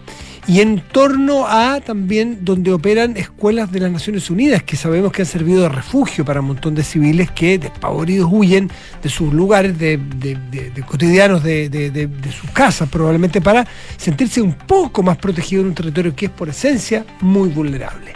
[0.46, 5.22] y en torno a también donde operan escuelas de las Naciones Unidas, que sabemos que
[5.22, 8.70] han servido de refugio para un montón de civiles que despavoridos huyen
[9.02, 10.38] de sus lugares de, de-
[10.70, 12.08] de- cotidianos, de
[12.40, 13.66] sus casas, probablemente para
[13.98, 18.14] sentirse un poco más protegido en un territorio que es por esencia muy vulnerable.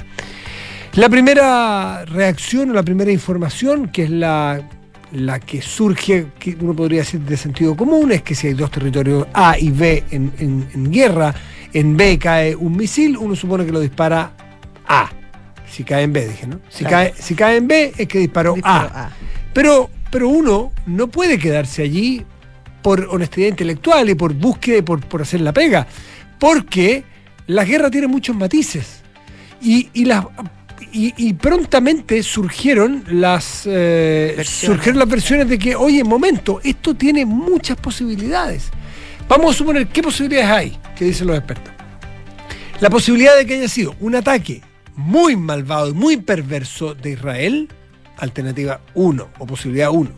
[0.95, 4.61] La primera reacción o la primera información, que es la,
[5.15, 8.71] la que surge, que uno podría decir de sentido común, es que si hay dos
[8.71, 11.35] territorios A y B en, en- en guerra,
[11.73, 14.33] en B cae un misil, uno supone que lo dispara
[14.89, 15.11] A.
[15.71, 16.61] Si cae en B, dije, ¿no?
[16.69, 17.11] Si, Claro.
[17.13, 19.07] cae, si cae en B es que disparó Disparo A.
[19.07, 19.11] A.
[19.53, 22.25] Pero, pero uno no puede quedarse allí
[22.83, 25.87] por honestidad intelectual y por búsqueda y por, por hacer la pega.
[26.39, 27.05] Porque
[27.47, 29.01] la guerra tiene muchos matices.
[29.63, 30.27] Y, y las.
[30.93, 34.77] Y, y prontamente surgieron las eh, Versiones.
[34.77, 38.71] surgieron las versiones de que, oye, momento, esto tiene muchas posibilidades.
[39.29, 41.73] Vamos a suponer qué posibilidades hay, que dicen los expertos.
[42.81, 44.63] La posibilidad de que haya sido un ataque
[44.97, 47.69] muy malvado y muy perverso de Israel,
[48.19, 50.11] alternativa 1 o posibilidad 1.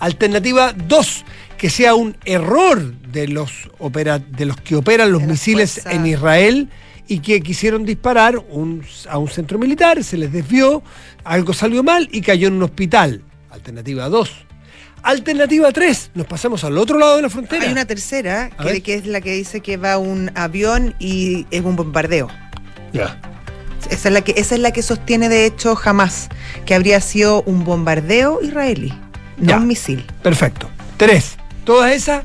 [0.00, 1.24] Alternativa 2,
[1.56, 6.06] que sea un error de los, opera- de los que operan los De misiles en
[6.06, 6.68] Israel
[7.08, 10.82] y que quisieron disparar un- a un centro militar, se les desvió,
[11.24, 13.22] algo salió mal y cayó en un hospital.
[13.50, 14.30] Alternativa 2.
[15.02, 17.64] Alternativa 3, nos pasamos al otro lado de la frontera.
[17.64, 18.50] Hay una tercera,
[18.82, 22.28] que, es la que dice que va un avión y es un bombardeo.
[22.92, 23.20] Ya.
[23.88, 26.28] Esa es la que, esa es la que sostiene de hecho jamás,
[26.64, 28.92] que habría sido un bombardeo israelí,
[29.38, 29.56] no Ya.
[29.58, 30.04] un misil.
[30.24, 30.68] Perfecto.
[30.96, 31.36] Tres.
[31.64, 32.24] Todas esas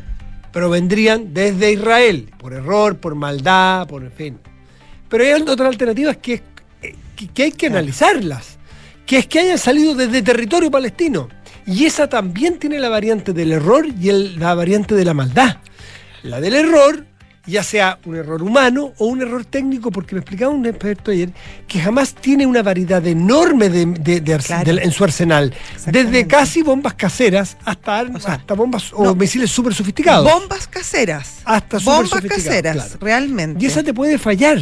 [0.51, 4.39] provendrían desde Israel, por error, por maldad, por en fin.
[5.11, 6.41] Pero hay otras alternativas que,
[7.15, 8.57] que, que hay que analizarlas,
[9.05, 11.27] que es que hayan salido desde territorio palestino.
[11.67, 15.57] Y esa también tiene la variante del error y el- la variante de la maldad.
[16.23, 17.05] La del error,
[17.45, 21.29] ya sea un error humano o un error técnico, porque me explicaba un experto ayer
[21.67, 24.75] que jamás tiene una variedad enorme de, de- de arse- Claro.
[24.75, 25.53] de- en su arsenal.
[25.87, 30.31] Desde casi bombas caseras hasta, O sea, hasta bombas o misiles súper sofisticados.
[30.31, 31.39] Bombas caseras.
[31.45, 32.97] Hasta Bombas caseras, claro.
[33.01, 33.63] realmente.
[33.63, 34.59] Y esa te puede fallar.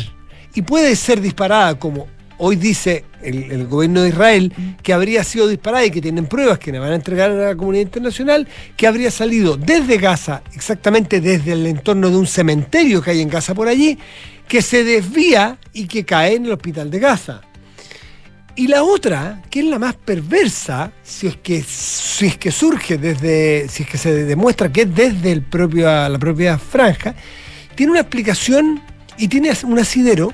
[0.56, 2.08] Y puede ser disparada como
[2.42, 6.72] Hoy dice el, gobierno de Israel que habría sido disparada y que tienen pruebas que
[6.72, 8.48] le van a entregar a la comunidad internacional,
[8.78, 13.28] que habría salido desde Gaza, exactamente desde el entorno de un cementerio que hay en
[13.28, 14.00] Gaza por allí,
[14.48, 17.42] que se desvía y que cae en el hospital de Gaza.
[18.56, 22.98] Y la otra, que es la más perversa, si es que, si es que surge
[22.98, 27.16] desde, si es que se demuestra que es desde el propio, la propia franja,
[27.76, 28.82] tiene una explicación
[29.20, 30.34] y tiene un asidero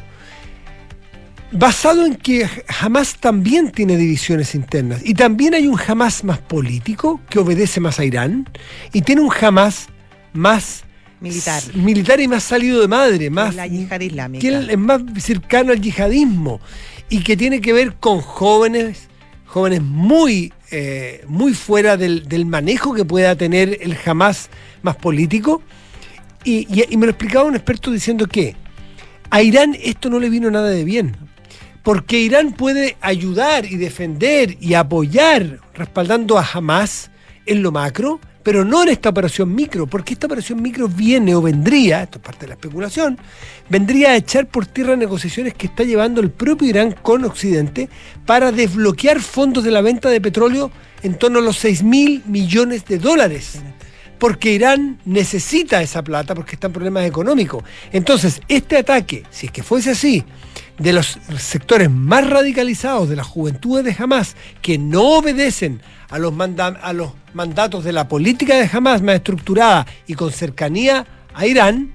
[1.52, 2.48] basado en que
[2.82, 8.00] Hamas también tiene divisiones internas y también hay un Hamas más político que obedece más
[8.00, 8.50] a Irán
[8.92, 9.88] y tiene un Hamas
[10.34, 10.84] más
[11.22, 11.64] Militar.
[11.76, 14.42] militar y más salido de madre, más La yihad islámica.
[14.42, 16.60] que es más cercano al yihadismo
[17.10, 19.08] y que tiene que ver con jóvenes,
[19.46, 24.50] jóvenes muy, eh, muy fuera del, del manejo que pueda tener el Hamas
[24.84, 25.62] más político.
[26.44, 28.56] Y, y- y me lo explicaba un experto diciendo que
[29.36, 31.18] a Irán esto no le vino nada de bien.
[31.84, 37.12] Porque Irán puede ayudar y defender y apoyar respaldando a Hamas
[37.46, 41.42] en lo macro, pero no en esta operación micro, porque esta operación micro viene o
[41.42, 43.20] vendría, esto es parte de la especulación,
[43.68, 47.90] vendría a echar por tierra negociaciones que está llevando el propio Irán con Occidente
[48.26, 50.72] para desbloquear fondos de la venta de petróleo
[51.04, 53.60] en torno a los 6 mil millones de dólares
[54.18, 57.63] porque Irán necesita esa plata porque está en problemas económicos.
[57.91, 60.24] Entonces, este ataque, si es que fuese así,
[60.78, 66.34] de los sectores más radicalizados de las juventudes de Hamas, que no obedecen a los,
[66.34, 71.45] manda- a los mandatos de la política de Hamas más estructurada y con cercanía a
[71.45, 71.93] Irán,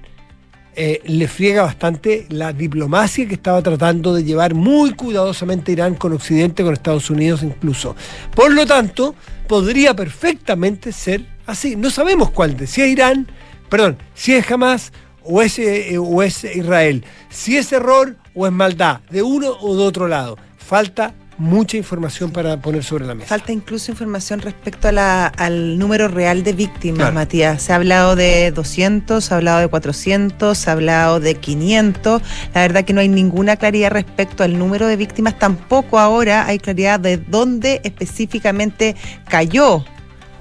[0.73, 6.13] eh, le friega bastante la diplomacia que estaba tratando de llevar muy cuidadosamente Irán con
[6.13, 7.95] Occidente, con Estados Unidos incluso.
[8.33, 9.13] Por lo tanto,
[9.47, 11.75] podría perfectamente ser así.
[11.75, 13.27] No sabemos cuál de, si es Irán,
[13.69, 14.91] perdón, si es Hamas
[15.23, 19.75] o es, eh, o es Israel, si es error o es maldad, de uno o
[19.75, 20.37] de otro lado.
[20.57, 23.27] Falta mucha información para poner sobre la mesa.
[23.29, 27.13] Falta incluso información respecto a la- al número real de víctimas, Claro.
[27.15, 27.63] Matías.
[27.63, 32.21] Se ha hablado de 200, se ha hablado de 400, se ha hablado de 500.
[32.53, 35.39] La verdad que no hay ninguna claridad respecto al número de víctimas.
[35.39, 38.95] Tampoco ahora hay claridad de dónde específicamente
[39.27, 39.83] cayó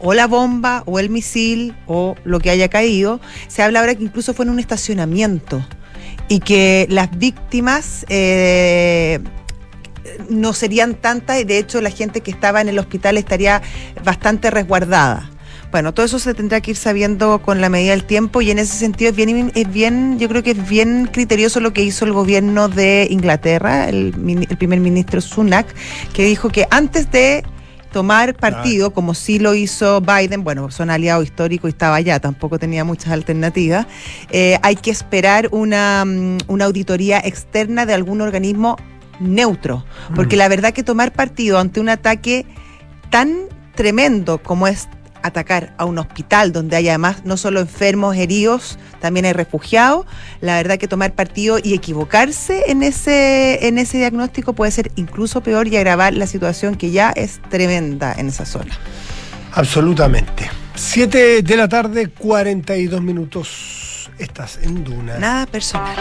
[0.01, 3.21] o la bomba o el misil o lo que haya caído.
[3.49, 5.65] Se habla ahora que incluso fue en un estacionamiento
[6.29, 8.07] y que las víctimas...
[8.09, 9.21] eh,
[10.29, 13.63] no serían tantas y de hecho la gente que estaba en el hospital estaría
[14.05, 15.31] bastante resguardada.
[15.71, 18.59] Bueno, todo eso se tendrá que ir sabiendo con la medida del tiempo y en
[18.59, 22.05] ese sentido es bien, es bien yo creo que es bien criterioso lo que hizo
[22.05, 24.13] el gobierno de Inglaterra, el,
[24.59, 25.73] primer ministro Sunak,
[26.13, 27.45] que dijo que antes de
[27.91, 32.59] tomar partido, como sí lo hizo Biden, bueno, son aliados históricos y estaba allá, tampoco
[32.59, 33.87] tenía muchas alternativas,
[34.31, 38.77] eh, hay que esperar una, mm, una auditoría externa de algún organismo
[39.19, 39.85] neutro,
[40.15, 42.47] porque la verdad que tomar partido ante un ataque
[43.11, 43.35] tan
[43.75, 44.89] tremendo como es
[45.23, 50.07] atacar a un hospital donde hay además no solo enfermos, heridos, también hay refugiados,
[50.41, 55.41] la verdad que tomar partido y equivocarse en ese, en ese diagnóstico puede ser incluso
[55.43, 58.73] peor y agravar la situación que ya es tremenda en esa zona.
[59.53, 60.51] Absolutamente.
[60.75, 64.11] 7 de la tarde, 42 minutos.
[64.19, 65.19] Estás en Duna.
[65.19, 65.97] Nada personal.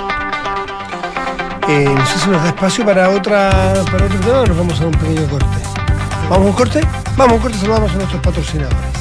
[1.67, 4.81] Eh, no sé si nos da espacio para otra para otro tema o nos vamos
[4.81, 5.45] a un pequeño corte.
[6.29, 6.81] ¿Vamos a un corte?
[7.15, 8.98] Vamos a un corte, saludamos a nuestros patrocinadores.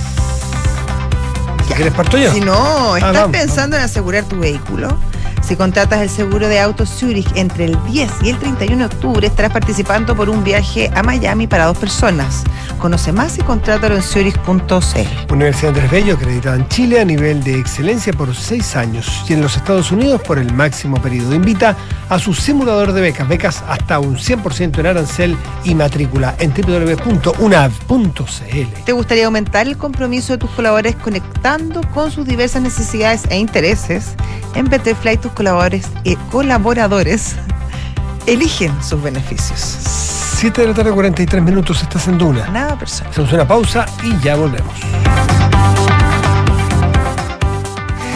[1.75, 2.33] Quieres parto yo.
[2.33, 4.99] Si no, ¿estás pensando en asegurar tu vehículo?
[5.49, 9.27] Si contratas el seguro de autos Zurich entre el 10 y el 31 de octubre,
[9.27, 12.45] estarás participando por un viaje a Miami para dos personas.
[12.79, 15.33] Conoce más y contrátalo en zurich.cl.
[15.33, 19.41] Universidad Andrés Bello, acreditada en Chile a nivel de excelencia por seis años y en
[19.41, 21.35] los Estados Unidos por el máximo periodo.
[21.35, 21.75] Invita
[22.11, 25.35] a su simulador de becas, becas hasta un 100% en arancel
[25.65, 27.75] y matrícula en www.unav.cl.
[28.85, 34.15] ¿Te gustaría aumentar el compromiso de tus colaboradores conectando con sus diversas necesidades e intereses?
[34.55, 37.37] En Betterfly tus colaboradores, eh, colaboradores
[38.27, 39.61] eligen sus beneficios.
[40.37, 42.49] 7 de la tarde, 43 minutos, estás en Duna.
[42.49, 43.13] Nada personal.
[43.13, 44.75] Hacemos una pausa y ya volvemos.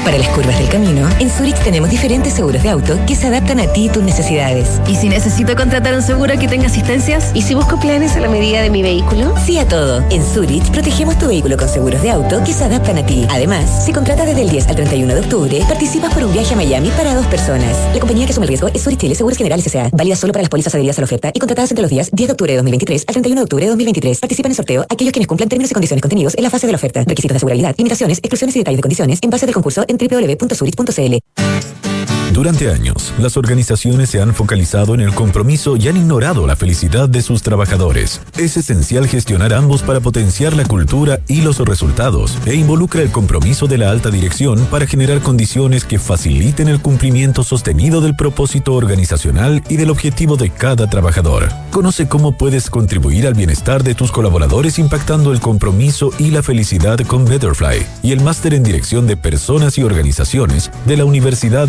[0.04, 3.60] Para las curvas del camino, en Zurich tenemos diferentes seguros de auto que se adaptan
[3.60, 4.80] a ti y tus necesidades.
[4.88, 7.30] ¿Y si necesito contratar un seguro que tenga asistencias?
[7.34, 9.32] ¿Y si busco planes a la medida de mi vehículo?
[9.46, 10.02] Sí a todo.
[10.10, 13.26] En Zurich protegemos tu vehículo con seguros de auto que se adaptan a ti.
[13.30, 16.56] Además, si contratas desde el 10 al 31 de octubre, participas por un viaje a
[16.56, 17.76] Miami para dos personas.
[17.94, 19.88] La compañía que asume el riesgo es Zurich Chile Seguros Generales S.A.
[19.92, 22.26] Válida solo para las pólizas adheridas a la oferta y contratadas entre los días 10
[22.26, 24.18] de octubre de 2023 al 31 de octubre de 2023.
[24.18, 26.72] Participan en el sorteo aquellos quienes cumplan términos y condiciones contenidos en la fase de
[26.72, 27.04] la oferta.
[27.04, 31.91] Requisitos de asegurabilidad, limitaciones, exclusiones y detalles de condiciones en base del concurso en www.zurich.cl.
[32.32, 37.06] Durante años, las organizaciones se han focalizado en el compromiso y han ignorado la felicidad
[37.06, 38.22] de sus trabajadores.
[38.38, 43.66] Es esencial gestionar ambos para potenciar la cultura y los resultados e involucra el compromiso
[43.66, 49.62] de la alta dirección para generar condiciones que faciliten el cumplimiento sostenido del propósito organizacional
[49.68, 51.50] y del objetivo de cada trabajador.
[51.70, 56.98] Conoce cómo puedes contribuir al bienestar de tus colaboradores impactando el compromiso y la felicidad
[57.06, 61.68] con Betterfly y el máster en dirección de personas y organizaciones de la Universidad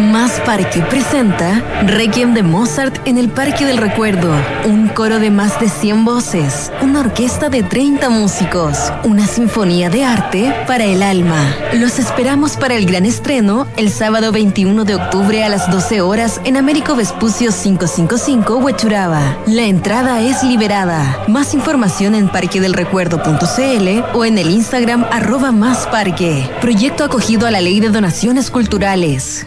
[0.00, 4.32] Más Parque presenta Requiem de Mozart en el Parque del Recuerdo.
[4.64, 10.04] Un coro de más de 100 voces, una orquesta de 30 músicos, una sinfonía de
[10.04, 11.54] arte para el alma.
[11.74, 16.40] Los esperamos para el gran estreno el sábado 21 de octubre a las 12 horas
[16.44, 19.36] en Américo Vespucio 555 Huechuraba.
[19.46, 21.24] La entrada es liberada.
[21.28, 26.48] Más información en parquedelrecuerdo.cl o en el Instagram arroba más parque.
[26.62, 29.46] Proyecto acogido a la Ley de Donaciones Culturales.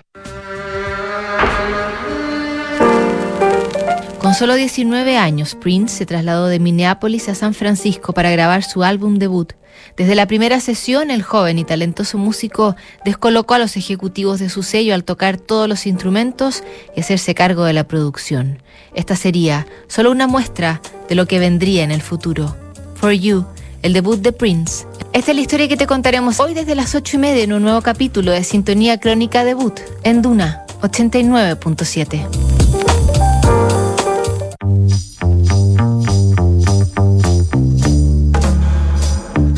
[4.21, 8.83] Con solo 19 años, Prince se trasladó de Minneapolis a San Francisco para grabar su
[8.83, 9.53] álbum debut.
[9.97, 14.61] Desde la primera sesión, el joven y talentoso músico descolocó a los ejecutivos de su
[14.61, 16.63] sello al tocar todos los instrumentos
[16.95, 18.61] y hacerse cargo de la producción.
[18.93, 22.55] Esta sería solo una muestra de lo que vendría en el futuro.
[22.93, 23.47] For You,
[23.81, 24.85] el debut de Prince.
[25.13, 27.63] Esta es la historia que te contaremos hoy desde las 8 y media en un
[27.63, 32.80] nuevo capítulo de Sintonía Crónica Debut en Duna 89.7.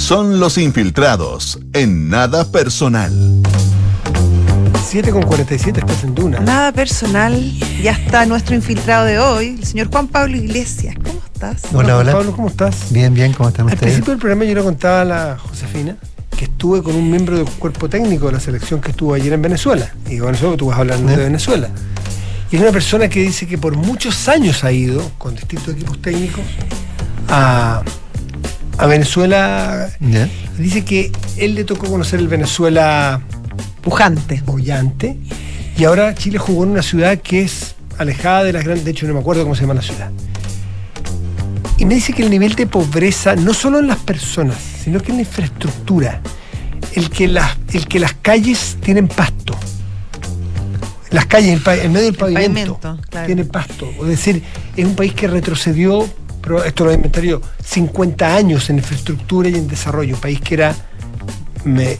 [0.04, 3.42] Son los infiltrados en nada personal.
[4.86, 6.42] 7 con 47 estás en Duna.
[6.42, 7.42] Nada personal,
[7.82, 10.98] ya está nuestro infiltrado de hoy, el señor Juan Pablo Iglesias.
[11.02, 11.62] ¿Cómo estás?
[11.74, 12.12] Hola, hola.
[12.12, 12.92] Pablo, ¿cómo estás?
[12.92, 13.94] Bien, bien, ¿cómo están Al ustedes?
[13.94, 15.96] principio del programa yo le contaba a la Josefina
[16.38, 19.42] que estuve con un miembro del cuerpo técnico de la selección que estuvo ayer en
[19.42, 19.90] Venezuela.
[20.10, 21.16] Y con eso tú vas hablando ¿Eh?
[21.16, 21.70] de Venezuela.
[22.52, 26.02] Y es una persona que dice que por muchos años ha ido con distintos equipos
[26.02, 26.44] técnicos
[27.30, 27.84] a,
[28.78, 29.90] a Venezuela.
[30.00, 30.28] ¿Ya?
[30.58, 33.22] Dice que él le tocó conocer el Venezuela
[33.82, 34.42] Pujante.
[34.46, 35.18] bollante.
[35.78, 38.86] Y ahora Chile jugó en una ciudad que es alejada de las grandes.
[38.86, 40.10] De hecho, no me acuerdo cómo se llama la ciudad.
[41.78, 45.12] Y me dice que el nivel de pobreza, no solo en las personas, sino que
[45.12, 46.22] en la infraestructura,
[46.94, 49.56] el que las, el que las calles tienen pasto.
[51.10, 53.26] Las calles, el pa- en medio del pavimento, pavimento, claro.
[53.26, 53.90] tiene pasto.
[54.02, 54.44] Es decir,
[54.76, 56.08] es un país que retrocedió,
[56.44, 60.16] pero esto lo inventaré yo, 50 años en infraestructura y en desarrollo.
[60.16, 60.76] Un país que era,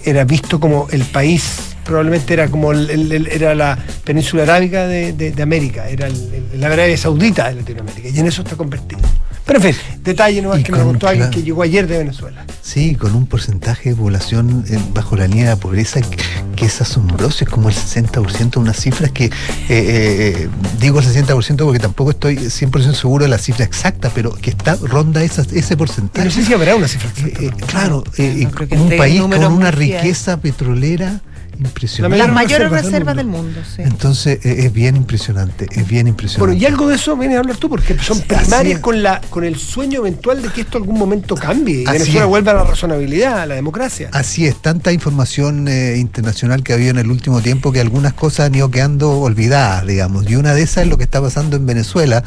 [0.06, 5.32] era visto como el país, probablemente era como el- era la península arábiga de, de-
[5.32, 6.08] de América, era
[6.56, 9.02] la Arabia Saudita de Latinoamérica, y en eso está convertido.
[9.46, 11.38] Pero en fin, detalle nomás Y que me con- contó alguien claro.
[11.38, 12.46] que llegó ayer de Venezuela.
[12.62, 16.18] Sí, con un porcentaje de población eh, bajo la línea de la pobreza que,
[16.56, 19.32] que es asombroso, es como el 60%, unas cifras que, eh,
[19.70, 24.52] eh, digo el 60% porque tampoco estoy 100% seguro de la cifra exacta, pero que
[24.52, 26.26] está ronda esas- ese Y porcentaje.
[26.26, 27.44] no sé si habrá una cifra Eh, exacta.
[27.44, 31.22] eh, claro, eh, no que un país con una riqueza petrolera
[31.60, 32.18] impresionante.
[32.18, 33.44] La Las mayor mayores reservas del reservas del mundo.
[33.44, 33.82] mundo, sí.
[33.84, 36.58] Entonces eh, es bien impresionante, es bien Bueno, impresionante.
[36.58, 39.44] y algo de eso viene a hablar tú, porque son Sí, primarias con, la, con
[39.44, 42.28] el sueño eventual de que esto algún momento cambie y Así Venezuela es.
[42.28, 44.10] vuelva a la razonabilidad, a la democracia.
[44.12, 48.14] Así es, tanta información eh, internacional que ha habido en el último tiempo que algunas
[48.14, 50.30] cosas han ido quedando olvidadas, digamos.
[50.30, 52.24] Y una de esas es lo que está pasando en Venezuela.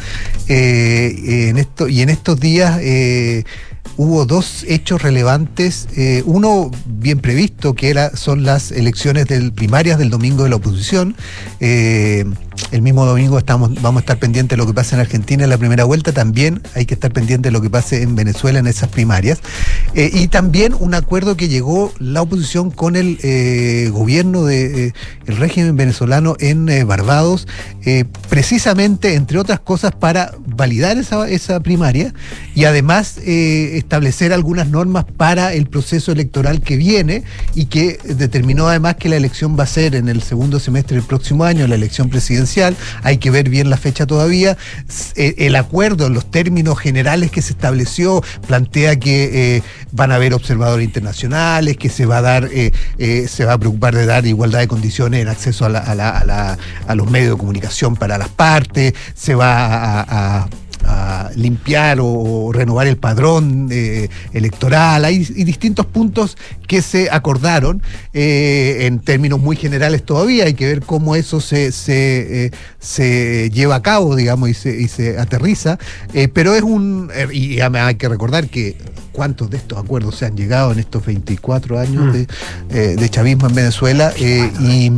[0.48, 3.44] Eh, en esto, y en estos días eh,
[3.97, 5.89] hubo dos hechos relevantes.
[5.97, 10.57] eh, uno bien previsto, que era, son las elecciones del, primarias del domingo de la
[10.57, 11.16] oposición.
[11.61, 12.24] Eh,
[12.70, 15.50] el mismo domingo estamos, vamos a estar pendientes de lo que pasa en Argentina en
[15.50, 16.12] la primera vuelta.
[16.12, 19.40] También hay que estar pendientes de lo que pase en Venezuela en esas primarias.
[19.94, 24.94] Eh, y también un acuerdo que llegó la oposición con el eh, gobierno del
[25.26, 27.46] el régimen venezolano en eh, Barbados,
[27.84, 32.14] eh, precisamente, entre otras cosas, para validar esa, esa primaria
[32.54, 38.68] y además eh, establecer algunas normas para el proceso electoral que viene y que determinó
[38.68, 41.74] además que la elección va a ser en el segundo semestre del próximo año, la
[41.74, 42.45] elección presidencial.
[43.03, 44.57] Hay que ver bien la fecha todavía.
[45.14, 50.34] Eh, El acuerdo, los términos generales que se estableció, plantea que eh, van a haber
[50.34, 54.61] observadores internacionales, que se va a dar, eh, se va a preocupar de dar igualdad
[54.61, 57.97] de condiciones en acceso a, la- a la- a la- a los medios de comunicación
[57.97, 60.49] para las partes, se va a-
[60.87, 65.05] a limpiar o renovar el padrón eh, electoral.
[65.05, 67.82] Hay y distintos puntos que se acordaron
[68.14, 70.45] eh, en términos muy generales todavía.
[70.45, 74.80] Hay que ver cómo eso se, se, eh, se lleva a cabo, digamos, y se,
[74.80, 75.78] y se aterriza.
[76.32, 77.11] Pero es un.
[77.32, 78.76] y hay que recordar que
[79.16, 82.26] cuántos de estos acuerdos se han llegado en estos 24 años de,
[82.70, 84.93] eh, de chavismo en Venezuela y,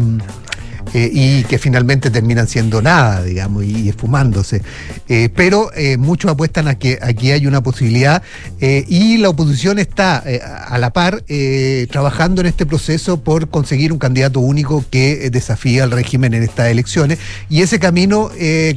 [0.95, 4.63] eh, y que finalmente terminan siendo nada, digamos, y, y esfumándose.
[5.09, 8.23] Eh, pero eh, muchos apuestan a que aquí hay una posibilidad
[8.61, 10.23] y la oposición está
[10.67, 11.25] a la par
[11.91, 16.69] trabajando en este proceso por conseguir un candidato único que desafíe al régimen en estas
[16.69, 17.19] elecciones
[17.49, 18.31] y ese camino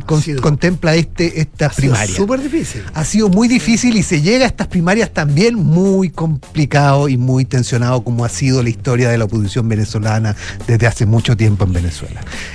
[0.05, 2.15] con- contempla este, estas primarias.
[2.15, 2.81] Súper difícil.
[2.93, 7.45] Ha sido muy difícil y se llega a estas primarias también muy complicado y muy
[7.45, 10.35] tensionado como ha sido la historia de la oposición venezolana
[10.67, 12.00] desde hace mucho tiempo en Venezuela.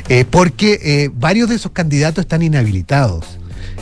[0.08, 3.38] Eh, porque eh, varios de esos candidatos están inhabilitados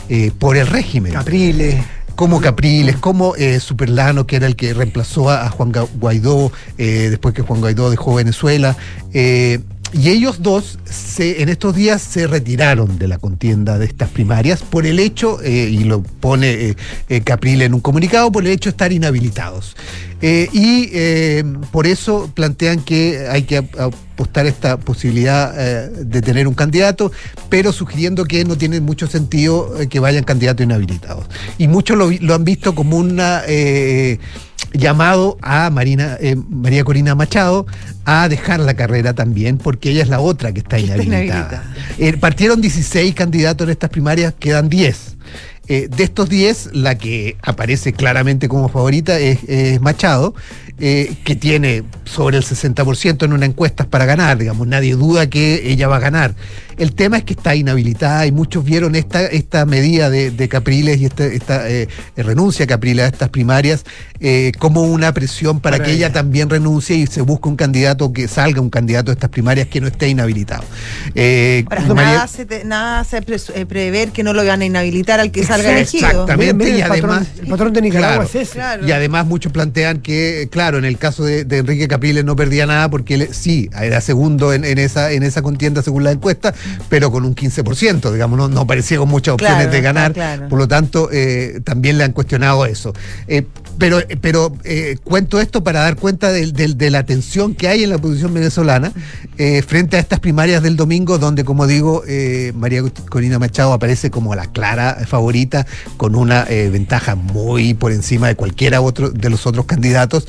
[0.09, 1.13] eh, por el régimen.
[1.13, 1.83] Capriles.
[2.15, 7.35] Como Capriles, como eh, Superlano, que era el que reemplazó a, Juan Guaidó eh, después
[7.35, 8.77] que Juan Guaidó dejó Venezuela.
[9.13, 9.59] eh,
[9.97, 10.77] y ellos dos
[11.17, 15.69] en estos días se retiraron de la contienda de estas primarias por el hecho, eh,
[15.71, 16.75] y lo pone eh,
[17.07, 19.77] eh, Capriles en un comunicado, por el hecho de estar inhabilitados.
[20.21, 26.55] Eh, y por eso plantean que hay que ap- apostar esta posibilidad de tener un
[26.55, 27.11] candidato,
[27.49, 31.25] pero sugiriendo que no tiene mucho sentido que vayan candidatos inhabilitados.
[31.57, 33.43] Y muchos lo, han visto como una
[34.77, 37.65] llamado a Marina, eh, María Corina Machado
[38.05, 41.63] a dejar la carrera también, porque ella es la otra que está inhabilitada.
[41.97, 45.15] Eh, partieron 16 candidatos en estas primarias, quedan 10.
[45.67, 50.35] Eh, de estos 10, la que aparece claramente como favorita es, es Machado,
[50.79, 55.69] eh, que tiene sobre el 60% en una encuesta para ganar, digamos, nadie duda que
[55.71, 56.35] ella va a ganar.
[56.77, 60.99] El tema es que está inhabilitada y muchos vieron esta, esta medida de, de Capriles
[60.99, 63.85] y esta, esta eh, renuncia a Capriles a estas primarias
[64.19, 66.13] eh, como una presión para, Para que ella ella.
[66.13, 69.79] también renuncie y se busque un candidato que salga un candidato de estas primarias que
[69.79, 70.63] no esté inhabilitado.
[71.13, 74.61] Eh, Ahora, María- nada hace, te- nada hace pres- eh, prever que no lo van
[74.61, 76.07] a inhabilitar al que salga elegido.
[76.07, 77.27] Exactamente, Mira, mira y el patrón- además.
[77.41, 78.53] el patrón de Nicaragua Claro, es ese.
[78.55, 78.87] Claro.
[78.87, 82.65] Y además muchos plantean que, claro, en el caso de, de Enrique Capriles no perdía
[82.65, 86.53] nada porque él sí, era segundo en, en esa, en esa contienda según la encuesta,
[86.89, 90.13] pero con un 15%, digamos, no, no parecía con muchas opciones Claro, de ganar.
[90.13, 90.49] claro, claro.
[90.49, 92.93] Por lo tanto, eh, también le han cuestionado eso.
[93.27, 93.45] Eh,
[93.77, 97.97] pero pero eh, cuento esto para dar cuenta de, la tensión que hay en la
[97.97, 98.93] oposición venezolana
[99.67, 102.01] frente a estas primarias del domingo, donde, como digo,
[102.53, 105.65] María Corina Machado aparece como la clara favorita,
[105.97, 110.25] con una ventaja muy por encima de cualquiera otro de los otros candidatos.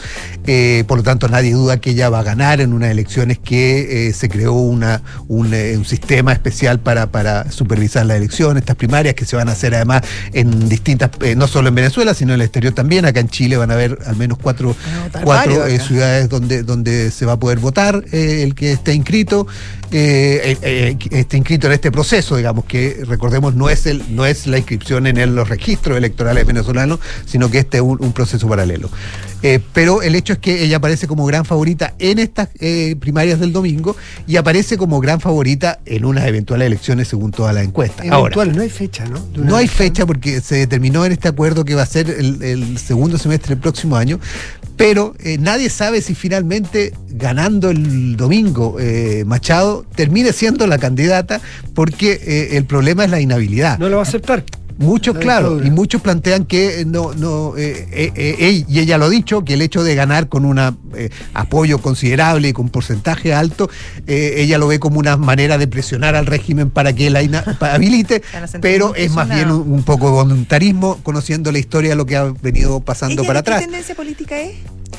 [0.47, 4.09] Eh, por lo tanto, nadie duda que ella va a ganar en unas elecciones que
[4.09, 8.77] eh, se creó una, un, eh, un sistema especial para, para supervisar las elecciones, estas
[8.77, 10.03] primarias que se van a hacer además
[10.33, 13.05] en distintas, no solo en Venezuela, sino en el exterior también.
[13.07, 14.77] Acá en Chile van a haber al menos cuatro,
[15.81, 19.47] ciudades donde, donde se va a poder votar el que esté inscrito,
[19.91, 25.07] esté inscrito en este proceso, digamos que recordemos no es el, no es la inscripción
[25.07, 28.91] en el- los registros electorales venezolanos, sino que este es un, un proceso paralelo.
[29.49, 33.39] Eh, pero el hecho es que ella aparece como gran favorita en estas eh, primarias
[33.39, 33.95] del domingo
[34.27, 38.07] y aparece como gran favorita en unas eventuales elecciones según todas las encuestas.
[38.11, 39.25] Ahora, Eventual, no hay fecha, ¿no?
[39.37, 42.79] No hay fecha porque se determinó en este acuerdo que va a ser el, el
[42.79, 44.19] segundo semestre del próximo año,
[44.77, 48.77] pero eh, nadie sabe si finalmente ganando el domingo
[49.27, 51.41] Machado termine siendo la candidata
[51.73, 53.79] porque el problema es la inhabilidad.
[53.79, 54.43] No lo va a aceptar.
[54.79, 55.67] Muchos, La claro, dictadura.
[55.69, 59.45] y muchos plantean que eh, no, no, eh, eh, eh, y ella lo ha dicho,
[59.45, 60.59] que el hecho de ganar con un
[61.35, 63.71] apoyo considerable y con porcentaje alto,
[64.07, 67.21] eh, ella lo ve como una manera de presionar al régimen para que la
[67.61, 68.23] habilite,
[68.61, 72.17] pero es más bien un, un poco de voluntarismo, conociendo la historia de lo que
[72.17, 73.63] ha venido pasando ¿Ella para de ¿Qué atrás.
[73.65, 74.57] tendencia política es?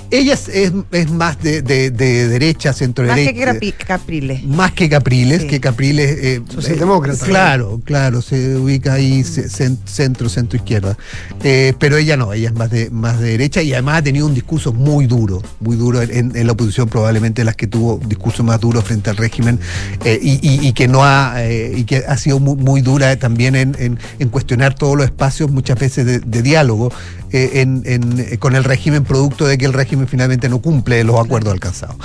[0.09, 3.33] Ella es, es- es más de, de- de derecha, centro Más derecha.
[3.33, 4.43] que Capi- Capriles.
[4.45, 5.47] Más que Capriles, Sí.
[5.47, 6.17] que Capriles.
[6.21, 7.25] eh, Socialdemócrata.
[7.25, 10.97] eh, claro, claro, se ubica ahí ce- cen- centro, centro izquierda.
[11.43, 14.25] Eh, pero ella no, ella es más de, más de derecha y además ha tenido
[14.27, 18.43] un discurso muy duro, muy duro en, en la oposición, probablemente las que tuvo discurso
[18.43, 19.59] más duro frente al régimen
[20.05, 23.15] eh, y, y- y que no ha, eh, y que ha sido muy, muy dura
[23.17, 26.91] también en, en- en cuestionar todos los espacios, muchas veces de, de diálogo
[27.31, 31.53] en- en- con el régimen, producto de que el régimen finalmente no cumple los acuerdos
[31.53, 31.95] alcanzados.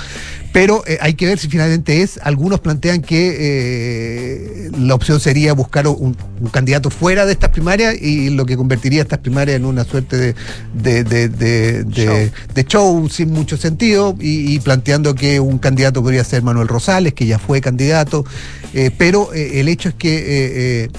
[0.53, 2.19] Pero eh, hay que ver si finalmente es.
[2.23, 7.95] Algunos plantean que eh, la opción sería buscar un, un candidato fuera de estas primarias
[7.99, 10.35] y lo que convertiría estas primarias en una suerte de,
[10.75, 11.83] de, de- de-
[12.53, 13.09] de- Show.
[13.09, 17.39] sin mucho sentido y, y planteando que un candidato podría ser Manuel Rosales, que ya
[17.39, 18.23] fue candidato.
[18.75, 20.89] Eh, pero el hecho es que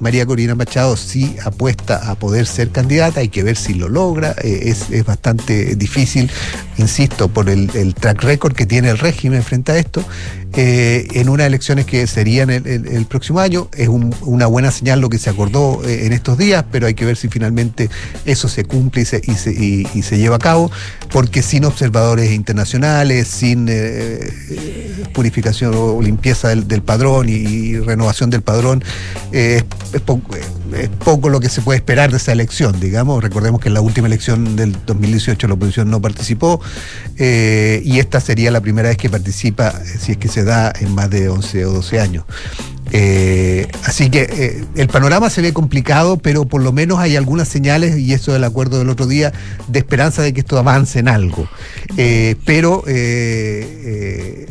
[0.00, 4.32] María Corina Machado sí apuesta a poder ser candidata, hay que ver si lo logra,
[4.42, 6.30] es, es bastante difícil,
[6.76, 10.04] insisto, por el, el track record que tiene el régimen frente a esto,
[10.56, 15.00] eh, en unas elecciones que serían el, el- próximo año, es un- una buena señal
[15.00, 17.90] lo que se acordó eh, en estos días, pero hay que ver si finalmente
[18.24, 19.04] eso se cumple y
[20.02, 20.70] se, lleva a cabo,
[21.10, 23.72] porque sin observadores internacionales, sin eh,
[24.50, 28.82] eh, purificación o limpieza del, padrón y, renovación del padrón,
[29.32, 29.64] es,
[30.04, 33.22] poco, es poco lo que se puede esperar de esa elección, digamos.
[33.22, 36.60] Recordemos que en la última elección del 2018 la oposición no participó
[37.18, 41.10] y esta sería la primera vez que participa, si es que se da en más
[41.10, 42.24] de 11 o 12 años.
[42.96, 47.48] Eh, así que eh, el panorama se ve complicado, pero por lo menos hay algunas
[47.48, 49.32] señales, y eso del acuerdo del otro día,
[49.66, 51.48] de esperanza de que esto avance en algo.
[51.96, 54.46] Eh, pero el-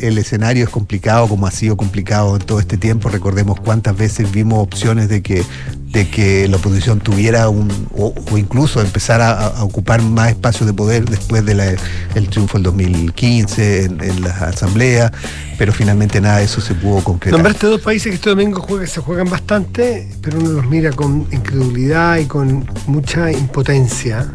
[0.00, 3.08] el escenario es complicado, como ha sido complicado en todo este tiempo.
[3.08, 5.42] Recordemos cuántas veces vimos opciones de que,
[5.90, 10.66] de que la oposición tuviera un, o, o incluso empezar a, a ocupar más espacios
[10.68, 15.10] de poder después del triunfo del 2015 en, en la asamblea,
[15.58, 17.32] pero finalmente nada de eso se pudo concretar.
[17.38, 21.26] Nombraste dos países que este domingo juega- se juegan bastante, pero uno los mira con
[21.32, 24.28] incredulidad y con mucha impotencia,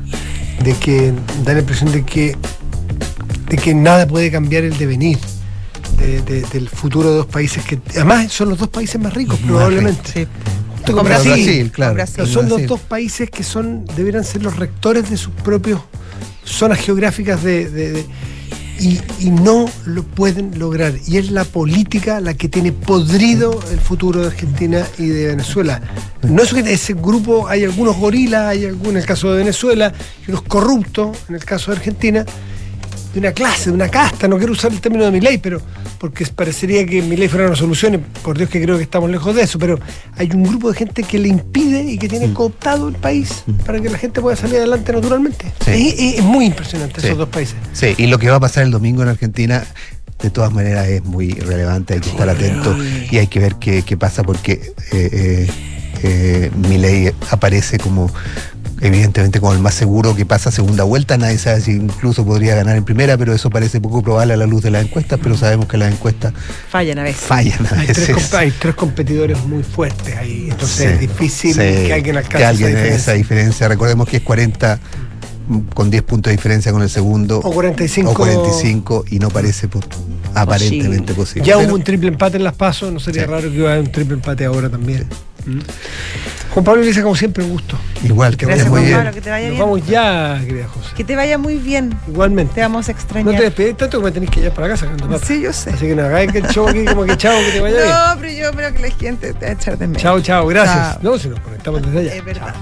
[0.61, 1.13] de que
[1.45, 2.35] da la impresión de que,
[3.49, 5.19] de que nada puede cambiar el devenir
[5.97, 9.39] de- de- del futuro de dos países que además son los dos países más ricos
[9.39, 10.11] Más probablemente.
[10.13, 10.27] Sí.
[10.93, 11.31] Con con Brasil.
[11.31, 11.71] Brasil.
[11.71, 11.91] claro.
[11.91, 12.15] Con Brasil.
[12.17, 15.81] Pero son los dos países que son deberían ser los rectores de sus propios
[16.43, 18.05] zonas geográficas de, de- de-
[18.77, 20.93] y, y no lo pueden lograr.
[21.07, 25.81] Y es la política la que tiene podrido el futuro de Argentina y de Venezuela.
[26.23, 29.93] No es que ese grupo, hay algunos gorilas, hay algunos en el caso de Venezuela,
[30.27, 32.25] y unos corruptos en el caso de Argentina,
[33.15, 35.61] de una clase, de una casta, no quiero usar el término de mi ley, pero
[35.99, 39.09] porque parecería que mi ley fuera una solución, y por Dios que creo que estamos
[39.09, 39.79] lejos de eso, pero
[40.17, 43.79] hay un grupo de gente que le impide y que tiene cooptado el país para
[43.79, 45.45] que la gente pueda salir adelante naturalmente.
[45.63, 46.15] Sí.
[46.17, 47.07] Es, muy impresionante Sí.
[47.07, 47.55] esos dos países.
[47.71, 49.65] Sí, y lo que va a pasar el domingo en Argentina,
[50.21, 52.75] de todas maneras, es muy relevante, hay que estar atento
[53.09, 55.47] y hay que ver qué, qué pasa porque eh, eh,
[56.03, 58.11] eh, Milei aparece como
[58.81, 62.75] evidentemente como el más seguro que pasa segunda vuelta, nadie sabe si incluso podría ganar
[62.75, 65.67] en primera, pero eso parece poco probable a la luz de las encuestas, pero sabemos
[65.67, 66.33] que las encuestas
[66.69, 67.21] Fallan a veces.
[67.21, 68.33] fallan a Hay tres, veces.
[68.33, 72.45] hay tres competidores muy fuertes ahí, entonces Sí, es difícil sí, que alguien alcance que
[72.45, 73.67] alguien esa esa diferencia.
[73.67, 74.79] Recordemos que es 40
[75.47, 77.39] mm, con 10 puntos de diferencia con el segundo.
[77.39, 78.11] O 45.
[78.11, 79.69] O 45 y no parece
[80.33, 81.47] aparentemente posible.
[81.47, 83.27] Ya Pero- hubo un triple empate en las pasos, no sería Sí.
[83.29, 85.05] raro que hubiera un triple empate ahora también.
[85.45, 85.59] Mm.
[86.51, 87.77] Juan Pablo Elisa, como siempre, un gusto.
[88.03, 88.97] Igual, que vaya Gracias, muy Juan bien.
[88.97, 89.63] Pablo, que te vaya Nos bien.
[89.65, 90.89] vamos ya, querida José.
[90.95, 91.97] Que te vaya muy bien.
[92.07, 92.53] Igualmente.
[92.55, 93.35] Te vamos a No extrañar.
[93.35, 94.85] te despedís tanto que me tenés que ir para casa.
[94.85, 95.25] cuando pasa.
[95.25, 95.71] Sí, yo sé.
[95.71, 97.89] Así que no hagáis que el show aquí como que chao, que te vaya bien.
[97.89, 100.01] No, pero yo creo que la gente te va a echar de menos.
[100.01, 100.93] Chao, chao, gracias.
[100.93, 100.99] Chao.
[101.01, 102.15] No, si nos conectamos desde allá.
[102.15, 102.55] Es verdad.